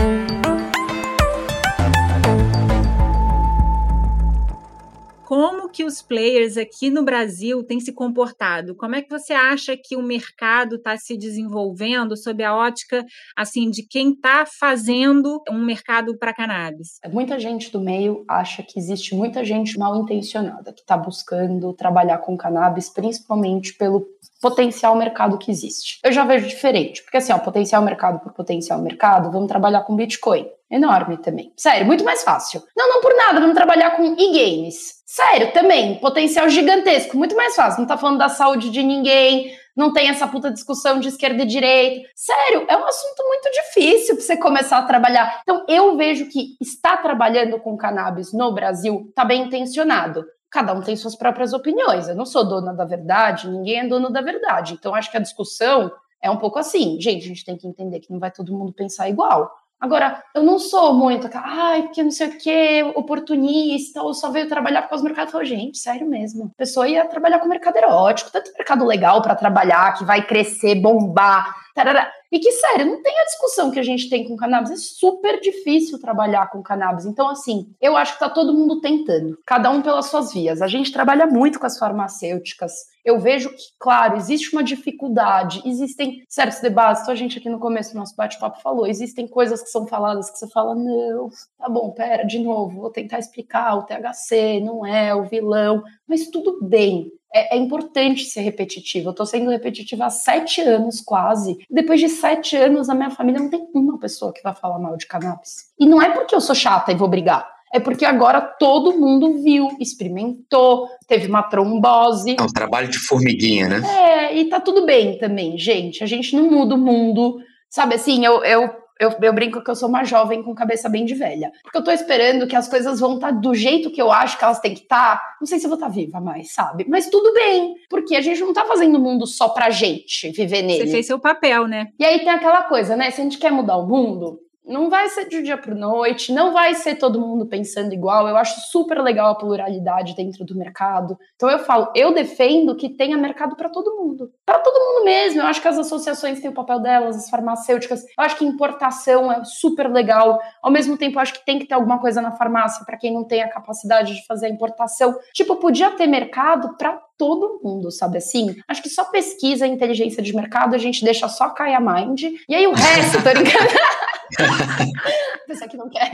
[5.32, 8.76] Como que os players aqui no Brasil têm se comportado?
[8.76, 13.70] Como é que você acha que o mercado está se desenvolvendo sob a ótica assim
[13.70, 17.00] de quem está fazendo um mercado para cannabis?
[17.10, 22.18] Muita gente do meio acha que existe muita gente mal intencionada que está buscando trabalhar
[22.18, 24.06] com cannabis, principalmente pelo
[24.42, 26.00] potencial mercado que existe.
[26.04, 29.96] Eu já vejo diferente, porque assim, ó, potencial mercado por potencial mercado, vamos trabalhar com
[29.96, 30.50] Bitcoin.
[30.70, 31.54] Enorme também.
[31.56, 32.64] Sério, muito mais fácil.
[32.76, 35.02] Não, não por nada, vamos trabalhar com e-games.
[35.06, 37.82] Sério, também, potencial gigantesco, muito mais fácil.
[37.82, 41.46] Não tá falando da saúde de ninguém, não tem essa puta discussão de esquerda e
[41.46, 42.10] direita.
[42.16, 45.42] Sério, é um assunto muito difícil para você começar a trabalhar.
[45.44, 50.82] Então, eu vejo que estar trabalhando com cannabis no Brasil tá bem intencionado cada um
[50.82, 52.08] tem suas próprias opiniões.
[52.08, 54.74] Eu não sou dona da verdade, ninguém é dono da verdade.
[54.74, 57.00] Então, acho que a discussão é um pouco assim.
[57.00, 59.50] Gente, a gente tem que entender que não vai todo mundo pensar igual.
[59.80, 64.48] Agora, eu não sou muito ai, porque não sei o que, oportunista, ou só veio
[64.48, 65.44] trabalhar por causa do mercado.
[65.44, 66.52] Gente, sério mesmo.
[66.54, 70.76] A pessoa ia trabalhar com mercado erótico, tanto mercado legal para trabalhar, que vai crescer,
[70.76, 72.12] bombar, tarará.
[72.32, 74.72] E que, sério, não tem a discussão que a gente tem com cannabis.
[74.72, 77.06] É super difícil trabalhar com cannabis.
[77.06, 80.62] Então, assim, eu acho que tá todo mundo tentando, cada um pelas suas vias.
[80.62, 82.72] A gente trabalha muito com as farmacêuticas.
[83.04, 87.02] Eu vejo que, claro, existe uma dificuldade, existem certos debates.
[87.02, 90.30] Então, a gente aqui no começo do nosso bate-papo falou: existem coisas que são faladas
[90.30, 93.76] que você fala, não, tá bom, pera, de novo, vou tentar explicar.
[93.76, 99.10] O THC não é o vilão, mas tudo bem é, é, importante ser repetitivo.
[99.10, 101.58] Eu tô sendo repetitiva há sete anos quase.
[101.70, 104.98] Depois de sete anos, a minha família não tem uma pessoa que vai falar mal
[104.98, 105.72] de cannabis.
[105.80, 107.50] E não é porque eu sou chata e vou brigar.
[107.74, 112.36] É porque agora todo mundo viu, experimentou, teve uma trombose.
[112.38, 113.82] É um trabalho de formiguinha, né?
[113.88, 116.04] É, e tá tudo bem também, gente.
[116.04, 117.40] A gente não muda o mundo.
[117.70, 118.70] Sabe assim, eu, eu
[119.02, 121.52] eu, eu, brinco que eu sou uma jovem com cabeça bem de velha.
[121.64, 124.38] Porque eu tô esperando que as coisas vão estar tá do jeito que eu acho
[124.38, 125.18] que elas têm que estar.
[125.18, 125.36] Tá.
[125.40, 126.86] Não sei se eu vou estar tá viva mais, sabe?
[126.88, 127.74] Mas tudo bem.
[127.90, 130.86] Porque a gente não tá fazendo o mundo só pra gente viver nele.
[130.86, 131.88] Você fez seu papel, né?
[131.98, 133.10] E aí tem aquela coisa, né?
[133.10, 136.32] Se a gente quer mudar o mundo, não vai ser de um dia para noite,
[136.32, 138.28] não vai ser todo mundo pensando igual.
[138.28, 141.18] Eu acho super legal a pluralidade dentro do mercado.
[141.36, 144.32] Então eu falo, eu defendo que tenha mercado para todo mundo.
[144.46, 145.42] Para todo mundo mesmo.
[145.42, 148.04] Eu acho que as associações têm o papel delas, as farmacêuticas.
[148.04, 150.40] Eu acho que importação é super legal.
[150.62, 153.14] Ao mesmo tempo, eu acho que tem que ter alguma coisa na farmácia para quem
[153.14, 155.18] não tem a capacidade de fazer a importação.
[155.34, 158.56] Tipo, podia ter mercado para todo mundo, sabe assim?
[158.68, 162.24] Acho que só pesquisa inteligência de mercado a gente deixa só cair a mind.
[162.48, 164.02] E aí o resto, tá ligado?
[165.48, 166.12] Pessoa que não quer.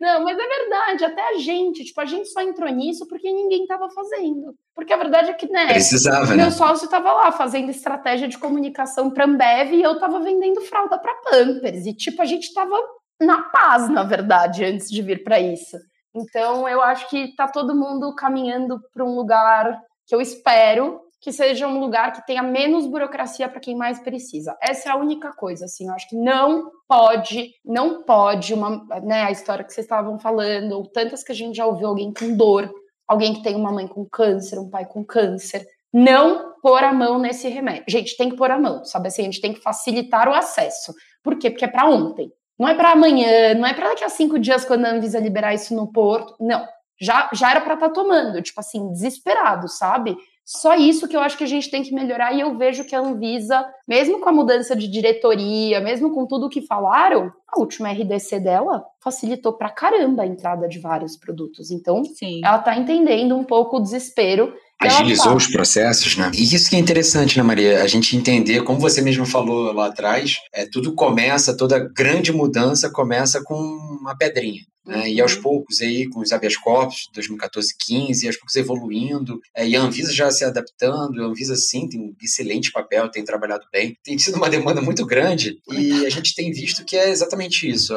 [0.00, 3.62] Não, mas é verdade, até a gente, tipo, a gente só entrou nisso porque ninguém
[3.62, 4.54] estava fazendo.
[4.74, 5.66] Porque a verdade é que, né?
[5.66, 6.50] Precisava, meu né?
[6.50, 11.14] sócio estava lá fazendo estratégia de comunicação para Ambev e eu estava vendendo fralda para
[11.14, 11.86] Pampers.
[11.86, 12.76] E, tipo, a gente estava
[13.20, 15.76] na paz, na verdade, antes de vir para isso.
[16.14, 21.32] Então, eu acho que tá todo mundo caminhando para um lugar que eu espero que
[21.32, 24.56] seja um lugar que tenha menos burocracia para quem mais precisa.
[24.62, 29.22] Essa é a única coisa, assim, eu acho que não pode, não pode uma, né,
[29.24, 32.36] a história que vocês estavam falando, ou tantas que a gente já ouviu alguém com
[32.36, 32.72] dor,
[33.06, 37.18] alguém que tem uma mãe com câncer, um pai com câncer, não pôr a mão
[37.18, 37.84] nesse remédio.
[37.88, 40.94] Gente, tem que pôr a mão, sabe assim, a gente tem que facilitar o acesso.
[41.22, 41.50] Por quê?
[41.50, 42.30] Porque é para ontem.
[42.58, 45.54] Não é para amanhã, não é para daqui a cinco dias quando a Anvisa liberar
[45.54, 46.34] isso no porto.
[46.40, 46.66] Não.
[47.00, 50.16] Já, já era para estar tá tomando, tipo assim, desesperado, sabe?
[50.50, 52.96] Só isso que eu acho que a gente tem que melhorar e eu vejo que
[52.96, 57.60] a Anvisa, mesmo com a mudança de diretoria, mesmo com tudo o que falaram, a
[57.60, 61.70] última RDC dela facilitou pra caramba a entrada de vários produtos.
[61.70, 62.40] Então, Sim.
[62.42, 66.30] ela tá entendendo um pouco o desespero Agilizou os processos, né?
[66.32, 67.82] E isso que é interessante, né, Maria?
[67.82, 72.88] A gente entender, como você mesmo falou lá atrás, é, tudo começa, toda grande mudança
[72.88, 73.56] começa com
[74.00, 74.62] uma pedrinha.
[74.88, 75.10] Né?
[75.10, 75.42] E aos uhum.
[75.42, 80.14] poucos, aí, com os habeas corpus, 2014, 15, aos poucos evoluindo, é, e a Anvisa
[80.14, 84.36] já se adaptando, a Anvisa sim tem um excelente papel, tem trabalhado bem, tem sido
[84.38, 87.94] uma demanda muito grande, e a gente tem visto que é exatamente isso.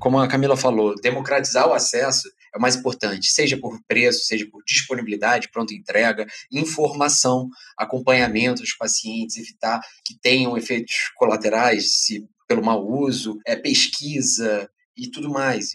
[0.00, 4.44] Como a Camila falou, democratizar o acesso é o mais importante, seja por preço, seja
[4.50, 12.64] por disponibilidade, pronta entrega, informação, acompanhamento dos pacientes, evitar que tenham efeitos colaterais se pelo
[12.64, 15.72] mau uso, é, pesquisa e tudo mais.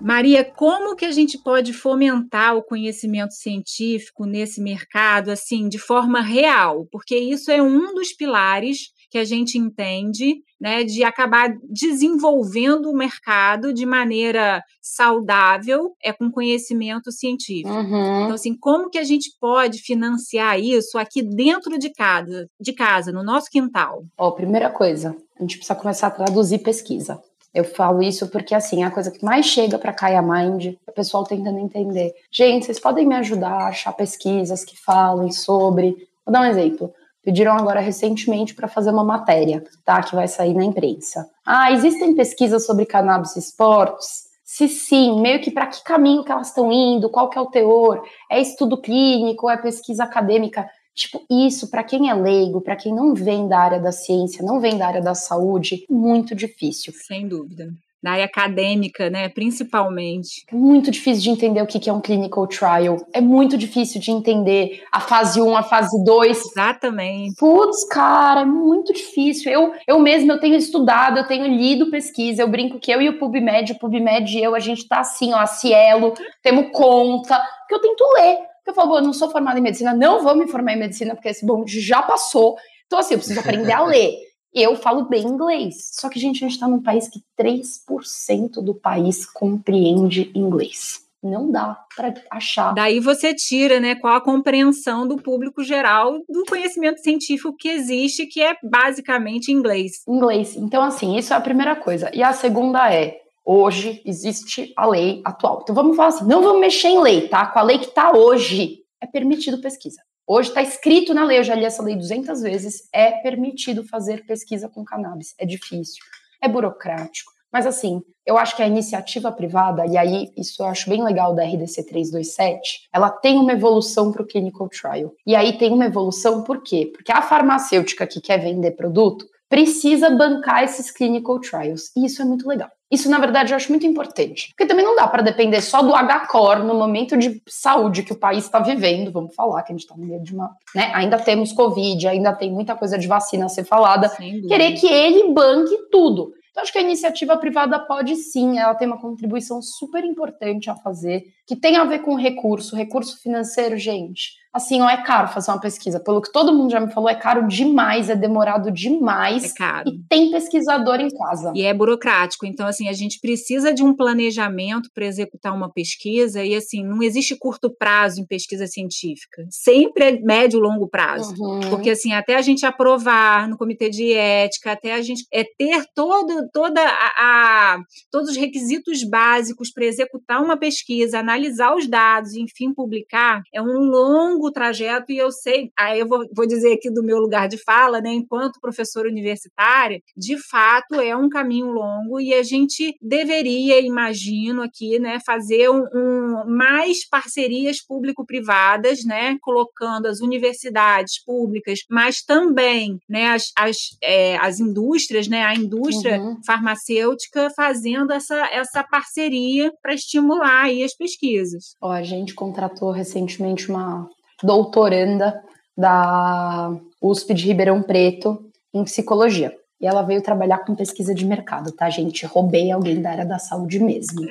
[0.00, 6.20] Maria, como que a gente pode fomentar o conhecimento científico nesse mercado, assim, de forma
[6.20, 6.88] real?
[6.90, 12.96] Porque isso é um dos pilares que a gente entende, né, de acabar desenvolvendo o
[12.96, 17.68] mercado de maneira saudável, é com conhecimento científico.
[17.68, 18.22] Uhum.
[18.22, 23.12] Então, assim, como que a gente pode financiar isso aqui dentro de casa, de casa,
[23.12, 24.02] no nosso quintal?
[24.16, 27.20] Ó, primeira coisa, a gente precisa começar a traduzir pesquisa.
[27.52, 30.94] Eu falo isso porque, assim, a coisa que mais chega para Caia Mind é o
[30.94, 32.14] pessoal tentando entender.
[32.30, 36.08] Gente, vocês podem me ajudar a achar pesquisas que falem sobre.
[36.24, 36.94] Vou dar um exemplo.
[37.24, 40.02] Pediram agora recentemente para fazer uma matéria, tá?
[40.02, 41.28] Que vai sair na imprensa.
[41.46, 44.32] Ah, existem pesquisas sobre cannabis esportes?
[44.44, 47.46] Se sim, meio que para que caminho que elas estão indo, qual que é o
[47.46, 48.02] teor?
[48.30, 50.68] É estudo clínico, é pesquisa acadêmica?
[50.94, 54.60] Tipo, isso, para quem é leigo, para quem não vem da área da ciência, não
[54.60, 56.92] vem da área da saúde, muito difícil.
[56.92, 57.72] Sem dúvida.
[58.02, 60.44] Na área acadêmica, né, principalmente.
[60.50, 62.96] É muito difícil de entender o que é um clinical trial.
[63.12, 66.46] É muito difícil de entender a fase 1, a fase 2.
[66.46, 67.36] Exatamente.
[67.38, 69.52] Putz, cara, é muito difícil.
[69.52, 73.08] Eu, eu mesmo, eu tenho estudado, eu tenho lido pesquisa, eu brinco que eu e
[73.08, 77.40] o PubMed, o PubMed e eu, a gente tá assim, ó, a Cielo, temos conta,
[77.68, 80.46] que eu tento ler eu falo, eu não sou formada em medicina, não vou me
[80.46, 82.56] formar em medicina, porque esse bonde já passou.
[82.86, 84.14] Então, assim, eu preciso aprender a ler.
[84.54, 85.90] Eu falo bem inglês.
[85.92, 91.00] Só que, gente, a gente está num país que 3% do país compreende inglês.
[91.22, 92.74] Não dá para achar.
[92.74, 98.26] Daí você tira, né, qual a compreensão do público geral do conhecimento científico que existe,
[98.26, 100.02] que é basicamente inglês.
[100.08, 100.56] Inglês.
[100.56, 102.10] Então, assim, isso é a primeira coisa.
[102.12, 105.60] E a segunda é, Hoje existe a lei atual.
[105.62, 107.46] Então vamos falar assim, não vamos mexer em lei, tá?
[107.46, 110.00] Com a lei que está hoje, é permitido pesquisa.
[110.34, 114.24] Hoje está escrito na lei, eu já li essa lei 200 vezes, é permitido fazer
[114.24, 115.34] pesquisa com cannabis.
[115.36, 116.02] É difícil,
[116.40, 117.30] é burocrático.
[117.52, 121.34] Mas assim, eu acho que a iniciativa privada, e aí isso eu acho bem legal
[121.34, 125.12] da RDC 327, ela tem uma evolução para o clinical trial.
[125.26, 126.90] E aí tem uma evolução por quê?
[126.90, 131.94] Porque a farmacêutica que quer vender produto precisa bancar esses clinical trials.
[131.94, 132.70] E isso é muito legal.
[132.92, 134.48] Isso, na verdade, eu acho muito importante.
[134.50, 138.18] Porque também não dá para depender só do HCOR no momento de saúde que o
[138.18, 139.10] país está vivendo.
[139.10, 140.54] Vamos falar que a gente está no meio de uma.
[140.74, 140.92] Né?
[140.94, 144.10] Ainda temos Covid, ainda tem muita coisa de vacina a ser falada.
[144.10, 146.34] Querer que ele banque tudo.
[146.50, 150.74] Então, acho que a iniciativa privada pode sim, ela tem uma contribuição super importante a
[150.74, 155.50] fazer, que tem a ver com recurso, recurso financeiro, gente assim, ó, é caro fazer
[155.50, 155.98] uma pesquisa.
[155.98, 159.44] Pelo que todo mundo já me falou, é caro demais, é demorado demais.
[159.44, 159.88] É caro.
[159.88, 161.52] E tem pesquisador em casa.
[161.54, 162.44] E é burocrático.
[162.44, 167.02] Então, assim, a gente precisa de um planejamento para executar uma pesquisa e, assim, não
[167.02, 169.44] existe curto prazo em pesquisa científica.
[169.50, 171.34] Sempre é médio e longo prazo.
[171.38, 171.60] Uhum.
[171.70, 175.84] Porque, assim, até a gente aprovar no comitê de ética, até a gente é ter
[175.94, 177.78] todo, toda a, a
[178.10, 183.78] todos os requisitos básicos para executar uma pesquisa, analisar os dados, enfim, publicar, é um
[183.78, 187.46] longo longo trajeto e eu sei, aí eu vou, vou dizer aqui do meu lugar
[187.48, 192.94] de fala, né, enquanto professora universitária, de fato é um caminho longo e a gente
[193.00, 201.80] deveria, imagino aqui, né, fazer um, um mais parcerias público-privadas, né, colocando as universidades públicas,
[201.88, 206.36] mas também, né, as, as, é, as indústrias, né, a indústria uhum.
[206.44, 211.76] farmacêutica fazendo essa, essa parceria para estimular aí as pesquisas.
[211.80, 214.08] Ó, a gente contratou recentemente uma
[214.42, 215.42] doutoranda
[215.76, 219.54] da USP de Ribeirão Preto em psicologia.
[219.80, 222.24] E ela veio trabalhar com pesquisa de mercado, tá, gente?
[222.24, 224.28] Roubei alguém da área da saúde mesmo.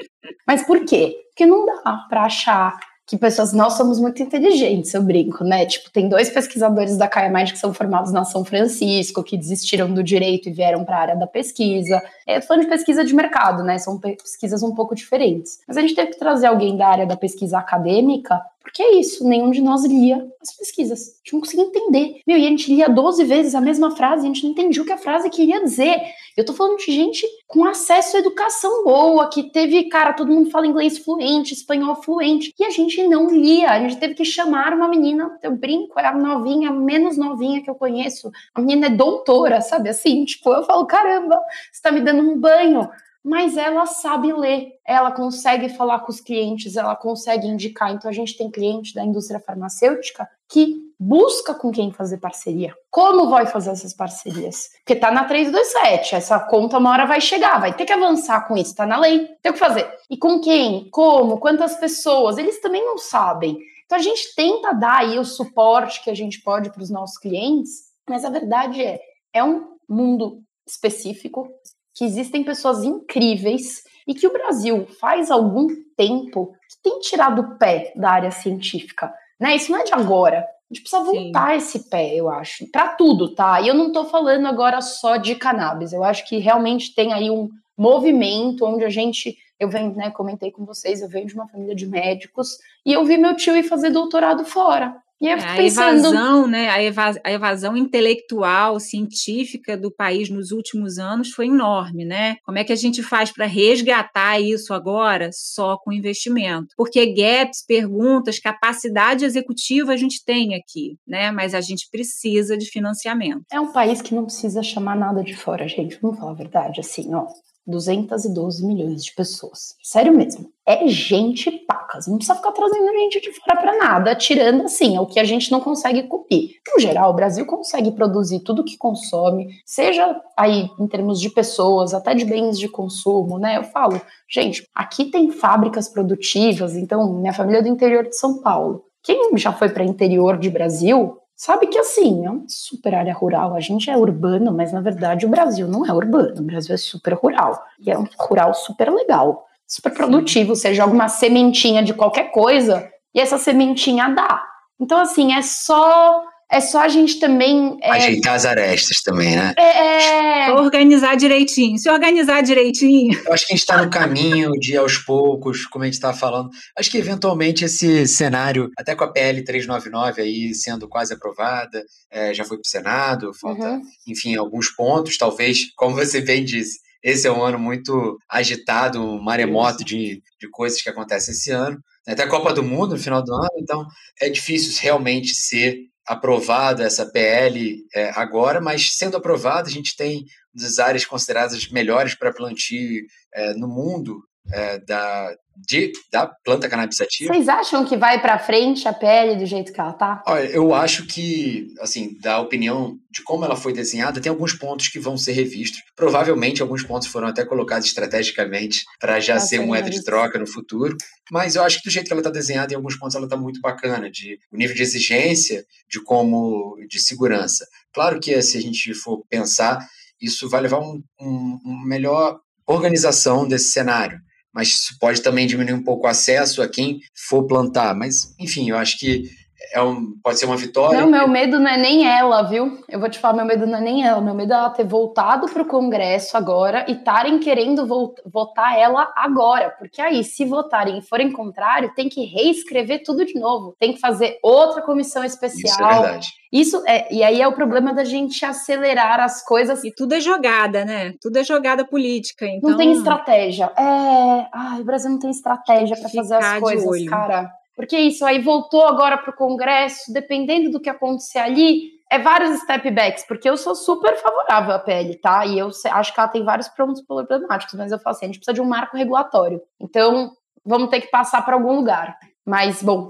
[0.47, 1.15] Mas por quê?
[1.29, 5.65] Porque não dá para achar que pessoas, nós somos muito inteligentes, eu brinco, né?
[5.65, 10.01] Tipo, tem dois pesquisadores da Mind que são formados na São Francisco, que desistiram do
[10.01, 12.01] direito e vieram para a área da pesquisa.
[12.25, 13.77] É, falando de pesquisa de mercado, né?
[13.77, 15.59] São pesquisas um pouco diferentes.
[15.67, 19.27] Mas a gente teve que trazer alguém da área da pesquisa acadêmica porque é isso,
[19.27, 20.99] nenhum de nós lia as pesquisas.
[20.99, 22.21] A gente não conseguia entender.
[22.27, 24.85] Meu, e a gente lia 12 vezes a mesma frase, a gente não entendia o
[24.85, 25.99] que a frase queria dizer.
[26.37, 30.49] Eu tô falando de gente com acesso à educação boa, que teve, cara, todo mundo
[30.49, 33.71] fala inglês fluente, espanhol fluente, e a gente não lia.
[33.71, 37.61] A gente teve que chamar uma menina, eu brinco, é a novinha, a menos novinha
[37.61, 38.31] que eu conheço.
[38.53, 40.23] A menina é doutora, sabe assim?
[40.23, 41.39] Tipo, eu falo, caramba,
[41.71, 42.89] você tá me dando um banho
[43.23, 47.91] mas ela sabe ler, ela consegue falar com os clientes, ela consegue indicar.
[47.91, 52.75] Então a gente tem cliente da indústria farmacêutica que busca com quem fazer parceria.
[52.89, 54.69] Como vai fazer essas parcerias?
[54.79, 58.57] Porque tá na 327, essa conta uma hora vai chegar, vai ter que avançar com
[58.57, 59.87] isso, tá na lei, tem o que fazer.
[60.09, 60.89] E com quem?
[60.89, 61.39] Como?
[61.39, 62.37] Quantas pessoas?
[62.37, 63.57] Eles também não sabem.
[63.85, 67.17] Então a gente tenta dar aí o suporte que a gente pode para os nossos
[67.17, 68.99] clientes, mas a verdade é,
[69.33, 71.49] é um mundo específico,
[71.93, 77.57] que existem pessoas incríveis e que o Brasil faz algum tempo que tem tirado o
[77.57, 79.55] pé da área científica, né?
[79.55, 80.39] Isso não é de agora.
[80.39, 81.57] A gente precisa voltar Sim.
[81.57, 83.59] esse pé, eu acho, para tudo, tá?
[83.59, 85.91] E eu não tô falando agora só de cannabis.
[85.91, 90.49] Eu acho que realmente tem aí um movimento onde a gente, eu venho, né, comentei
[90.49, 93.63] com vocês, eu venho de uma família de médicos e eu vi meu tio ir
[93.63, 94.95] fazer doutorado fora.
[95.21, 100.97] E é, a evasão, né, a, eva a evasão intelectual, científica do país nos últimos
[100.97, 102.37] anos foi enorme, né?
[102.43, 105.29] Como é que a gente faz para resgatar isso agora?
[105.31, 106.73] Só com investimento.
[106.75, 111.29] Porque gaps, perguntas, capacidade executiva a gente tem aqui, né?
[111.31, 113.43] Mas a gente precisa de financiamento.
[113.51, 115.99] É um país que não precisa chamar nada de fora, gente.
[116.01, 117.27] Vamos falar a verdade, assim, ó.
[117.65, 119.75] 212 milhões de pessoas.
[119.83, 120.51] Sério mesmo.
[120.65, 122.07] É gente pacas.
[122.07, 125.23] Não precisa ficar trazendo gente de fora para nada, tirando assim, é o que a
[125.23, 126.51] gente não consegue cupir.
[126.73, 131.93] No geral, o Brasil consegue produzir tudo que consome, seja aí em termos de pessoas,
[131.93, 133.57] até de bens de consumo, né?
[133.57, 138.41] Eu falo, gente, aqui tem fábricas produtivas, então minha família é do interior de São
[138.41, 138.85] Paulo.
[139.03, 143.55] Quem já foi para interior de Brasil sabe que assim, é uma super área rural.
[143.55, 146.77] A gente é urbano, mas na verdade o Brasil não é urbano, o Brasil é
[146.77, 147.59] super rural.
[147.79, 150.55] E é um rural super legal, super produtivo.
[150.55, 154.39] Você joga uma sementinha de qualquer coisa e essa sementinha dá.
[154.79, 157.77] Então, assim, é só é só a gente também.
[157.81, 159.53] É, Ajeitar as arestas também, né?
[159.57, 160.51] É, é...
[160.51, 161.77] Organizar direitinho.
[161.77, 163.17] Se organizar direitinho.
[163.25, 166.15] Eu acho que a gente está no caminho de, aos poucos, como a gente estava
[166.15, 166.49] falando.
[166.77, 171.81] Acho que eventualmente esse cenário, até com a PL 399 aí sendo quase aprovada,
[172.11, 173.81] é, já foi para o Senado, falta, uhum.
[174.05, 176.79] enfim, alguns pontos, talvez, como você bem disse.
[177.01, 181.79] Esse é um ano muito agitado, um maremoto de, de coisas que acontecem esse ano.
[182.05, 183.85] Até a Copa do Mundo no final do ano, então
[184.19, 190.25] é difícil realmente ser aprovada essa PL é, agora, mas sendo aprovada, a gente tem
[190.53, 195.33] das áreas consideradas melhores para plantio é, no mundo é, da,
[195.67, 197.33] de, da planta cannabis sativa.
[197.33, 200.23] Vocês acham que vai para frente a pele do jeito que ela tá?
[200.25, 204.87] Olha, eu acho que, assim, da opinião de como ela foi desenhada, tem alguns pontos
[204.87, 205.81] que vão ser revistos.
[205.95, 210.95] Provavelmente alguns pontos foram até colocados estrategicamente para já ser moeda de troca no futuro.
[211.31, 213.37] Mas eu acho que do jeito que ela está desenhada, em alguns pontos ela está
[213.37, 217.65] muito bacana, de o nível de exigência, de como, de segurança.
[217.93, 219.79] Claro que se a gente for pensar,
[220.21, 224.19] isso vai levar um, um, uma melhor organização desse cenário
[224.53, 227.95] mas isso pode também diminuir um pouco o acesso a quem for plantar.
[227.95, 229.29] Mas, enfim, eu acho que
[229.73, 230.99] é um, pode ser uma vitória.
[230.99, 232.79] Não, meu medo não é nem ela, viu?
[232.89, 234.21] Eu vou te falar, meu medo não é nem ela.
[234.21, 237.87] Meu medo é ela ter voltado para o Congresso agora e estarem querendo
[238.25, 239.69] votar ela agora.
[239.77, 243.75] Porque aí, se votarem e forem contrário, tem que reescrever tudo de novo.
[243.79, 245.73] Tem que fazer outra comissão especial.
[245.73, 246.27] Isso é verdade.
[246.51, 249.83] Isso é, e aí é o problema da gente acelerar as coisas.
[249.85, 251.13] E tudo é jogada, né?
[251.21, 252.45] Tudo é jogada política.
[252.45, 252.71] Então...
[252.71, 253.71] Não tem estratégia.
[253.77, 254.47] É.
[254.53, 257.60] Ai, o Brasil não tem estratégia para fazer as coisas, cara.
[257.81, 262.59] Porque isso aí voltou agora para o Congresso, dependendo do que acontecer ali, é vários
[262.59, 265.43] step backs, porque eu sou super favorável à PL, tá?
[265.47, 268.37] E eu acho que ela tem vários pontos problemáticos, mas eu falo assim, a gente
[268.37, 269.59] precisa de um marco regulatório.
[269.79, 270.31] Então,
[270.63, 272.15] vamos ter que passar para algum lugar.
[272.45, 273.07] Mas, bom,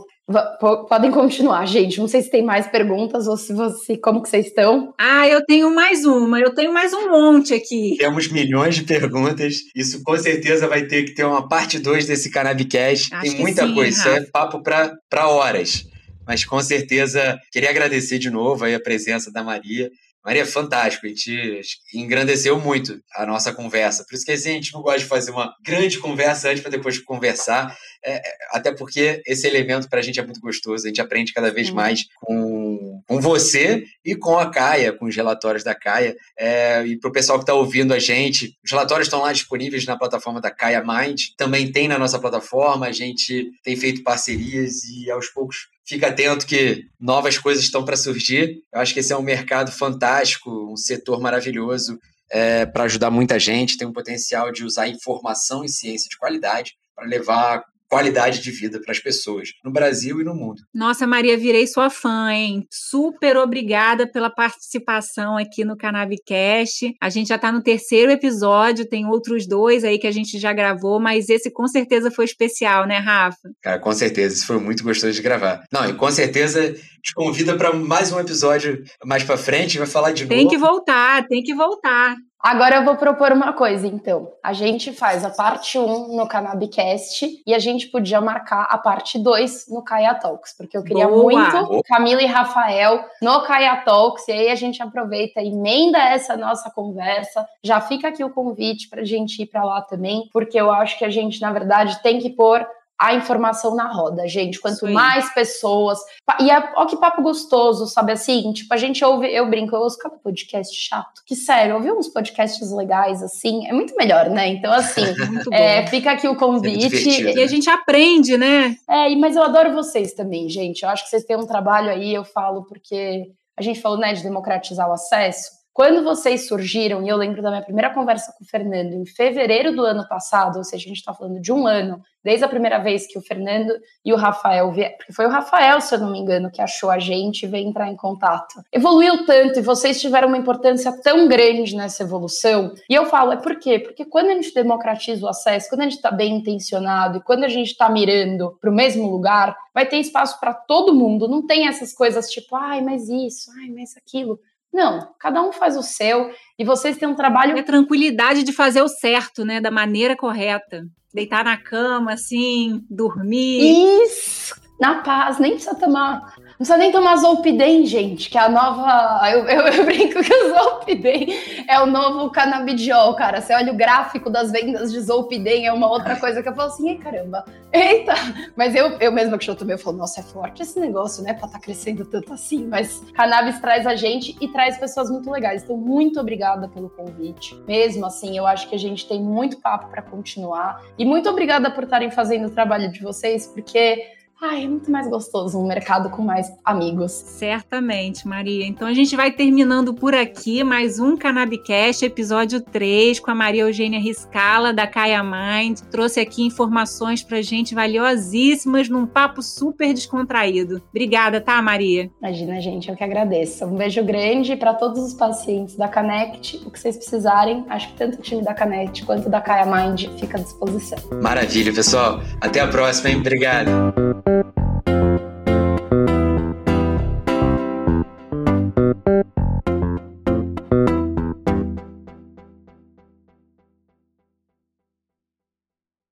[0.88, 2.00] Podem continuar, gente.
[2.00, 3.98] Não sei se tem mais perguntas ou se você.
[3.98, 4.94] Como que vocês estão?
[4.98, 6.40] Ah, eu tenho mais uma.
[6.40, 7.96] Eu tenho mais um monte aqui.
[7.98, 9.58] Temos milhões de perguntas.
[9.76, 13.14] Isso com certeza vai ter que ter uma parte 2 desse Canabicast.
[13.14, 13.98] Acho tem muita sim, coisa.
[13.98, 15.86] Isso é papo para horas.
[16.26, 19.90] Mas com certeza queria agradecer de novo aí a presença da Maria.
[20.24, 21.60] Maria, fantástico, a gente
[21.96, 24.06] engrandeceu muito a nossa conversa.
[24.08, 26.70] Por isso que assim, a gente não gosta de fazer uma grande conversa antes para
[26.70, 28.22] depois conversar, é, é,
[28.52, 31.70] até porque esse elemento para a gente é muito gostoso, a gente aprende cada vez
[31.70, 36.16] mais com, com você e com a Caia, com os relatórios da Caia.
[36.38, 39.86] É, e para o pessoal que está ouvindo a gente, os relatórios estão lá disponíveis
[39.86, 44.84] na plataforma da Caia Mind, também tem na nossa plataforma, a gente tem feito parcerias
[44.86, 48.62] e aos poucos fica atento que novas coisas estão para surgir.
[48.74, 52.00] Eu acho que esse é um mercado fantástico, um setor maravilhoso
[52.32, 53.78] é, para ajudar muita gente.
[53.78, 58.80] Tem um potencial de usar informação e ciência de qualidade para levar qualidade de vida
[58.80, 60.62] para as pessoas, no Brasil e no mundo.
[60.74, 62.66] Nossa, Maria, virei sua fã, hein?
[62.72, 66.96] Super obrigada pela participação aqui no Canabicast.
[67.02, 70.54] A gente já está no terceiro episódio, tem outros dois aí que a gente já
[70.54, 73.50] gravou, mas esse com certeza foi especial, né, Rafa?
[73.62, 75.62] Cara, com certeza, isso foi muito gostoso de gravar.
[75.70, 80.12] Não, e com certeza te convida para mais um episódio mais para frente, vai falar
[80.12, 80.50] de tem novo.
[80.50, 82.16] Tem que voltar, tem que voltar.
[82.44, 84.32] Agora eu vou propor uma coisa, então.
[84.44, 89.20] A gente faz a parte 1 no Canabicast e a gente podia marcar a parte
[89.20, 91.22] 2 no Kaia Talks, porque eu queria Boa.
[91.22, 96.36] muito Camila e Rafael no Kaia Talks, e aí a gente aproveita e emenda essa
[96.36, 97.46] nossa conversa.
[97.64, 101.06] Já fica aqui o convite pra gente ir para lá também, porque eu acho que
[101.06, 102.66] a gente, na verdade, tem que pôr
[103.02, 104.62] a informação na roda, gente.
[104.62, 105.98] Quanto mais pessoas.
[106.40, 108.54] E é, ó, que papo gostoso, sabe assim?
[108.54, 111.24] Tipo, a gente ouve, eu brinco, eu ouço cada podcast chato.
[111.26, 114.50] Que sério, ouvir uns podcasts legais, assim, é muito melhor, né?
[114.50, 115.02] Então, assim,
[115.52, 117.28] é, fica aqui o convite.
[117.28, 118.76] É e a gente aprende, né?
[118.88, 120.84] É, mas eu adoro vocês também, gente.
[120.84, 124.14] Eu acho que vocês têm um trabalho aí, eu falo, porque a gente falou, né,
[124.14, 125.61] de democratizar o acesso.
[125.74, 129.74] Quando vocês surgiram, e eu lembro da minha primeira conversa com o Fernando em fevereiro
[129.74, 132.78] do ano passado, ou seja, a gente está falando de um ano, desde a primeira
[132.78, 136.12] vez que o Fernando e o Rafael vieram, porque foi o Rafael, se eu não
[136.12, 138.62] me engano, que achou a gente e veio entrar em contato.
[138.72, 142.74] Evoluiu tanto e vocês tiveram uma importância tão grande nessa evolução.
[142.90, 143.80] E eu falo, é por quê?
[143.80, 147.46] Porque quando a gente democratiza o acesso, quando a gente está bem intencionado e quando
[147.46, 151.30] a gente está mirando para o mesmo lugar, vai ter espaço para todo mundo.
[151.30, 154.38] Não tem essas coisas tipo, ai, mas isso, ai, mas aquilo.
[154.74, 157.58] Não, cada um faz o seu e vocês têm um trabalho.
[157.58, 159.60] É tranquilidade de fazer o certo, né?
[159.60, 160.86] Da maneira correta.
[161.14, 164.04] Deitar na cama, assim, dormir.
[164.04, 164.56] Isso!
[164.80, 169.20] Na paz, nem precisa tomar precisa nem tomar Zolpidem, gente, que é a nova.
[169.30, 171.28] Eu, eu, eu brinco que o Zolpidem
[171.68, 173.42] é o novo canabidiol, cara.
[173.42, 176.70] Você olha o gráfico das vendas de Zolpidem, é uma outra coisa que eu falo
[176.70, 177.44] assim, ei, caramba,
[177.74, 178.14] eita!
[178.56, 181.34] Mas eu, eu mesma que já tomei, eu falo, nossa, é forte esse negócio, né,
[181.34, 182.68] pra tá crescendo tanto assim.
[182.68, 185.64] Mas cannabis traz a gente e traz pessoas muito legais.
[185.64, 187.60] Então, muito obrigada pelo convite.
[187.68, 190.80] Mesmo assim, eu acho que a gente tem muito papo para continuar.
[190.98, 195.08] E muito obrigada por estarem fazendo o trabalho de vocês, porque Ai, é muito mais
[195.08, 197.12] gostoso um mercado com mais amigos.
[197.12, 198.66] Certamente, Maria.
[198.66, 203.62] Então a gente vai terminando por aqui mais um Cannabicast, episódio 3, com a Maria
[203.62, 205.82] Eugênia Riscala, da Kaya Mind.
[205.92, 210.82] Trouxe aqui informações pra gente valiosíssimas num papo super descontraído.
[210.90, 212.10] Obrigada, tá, Maria?
[212.20, 213.64] Imagina, gente, eu que agradeço.
[213.66, 216.64] Um beijo grande para todos os pacientes da Connect.
[216.66, 220.08] O que vocês precisarem, acho que tanto o time da Connect quanto da Kaya Mind
[220.20, 220.98] fica à disposição.
[221.22, 222.22] Maravilha, pessoal.
[222.42, 223.18] Até a próxima, hein?
[223.18, 224.31] Obrigado.
[224.32, 224.61] thank you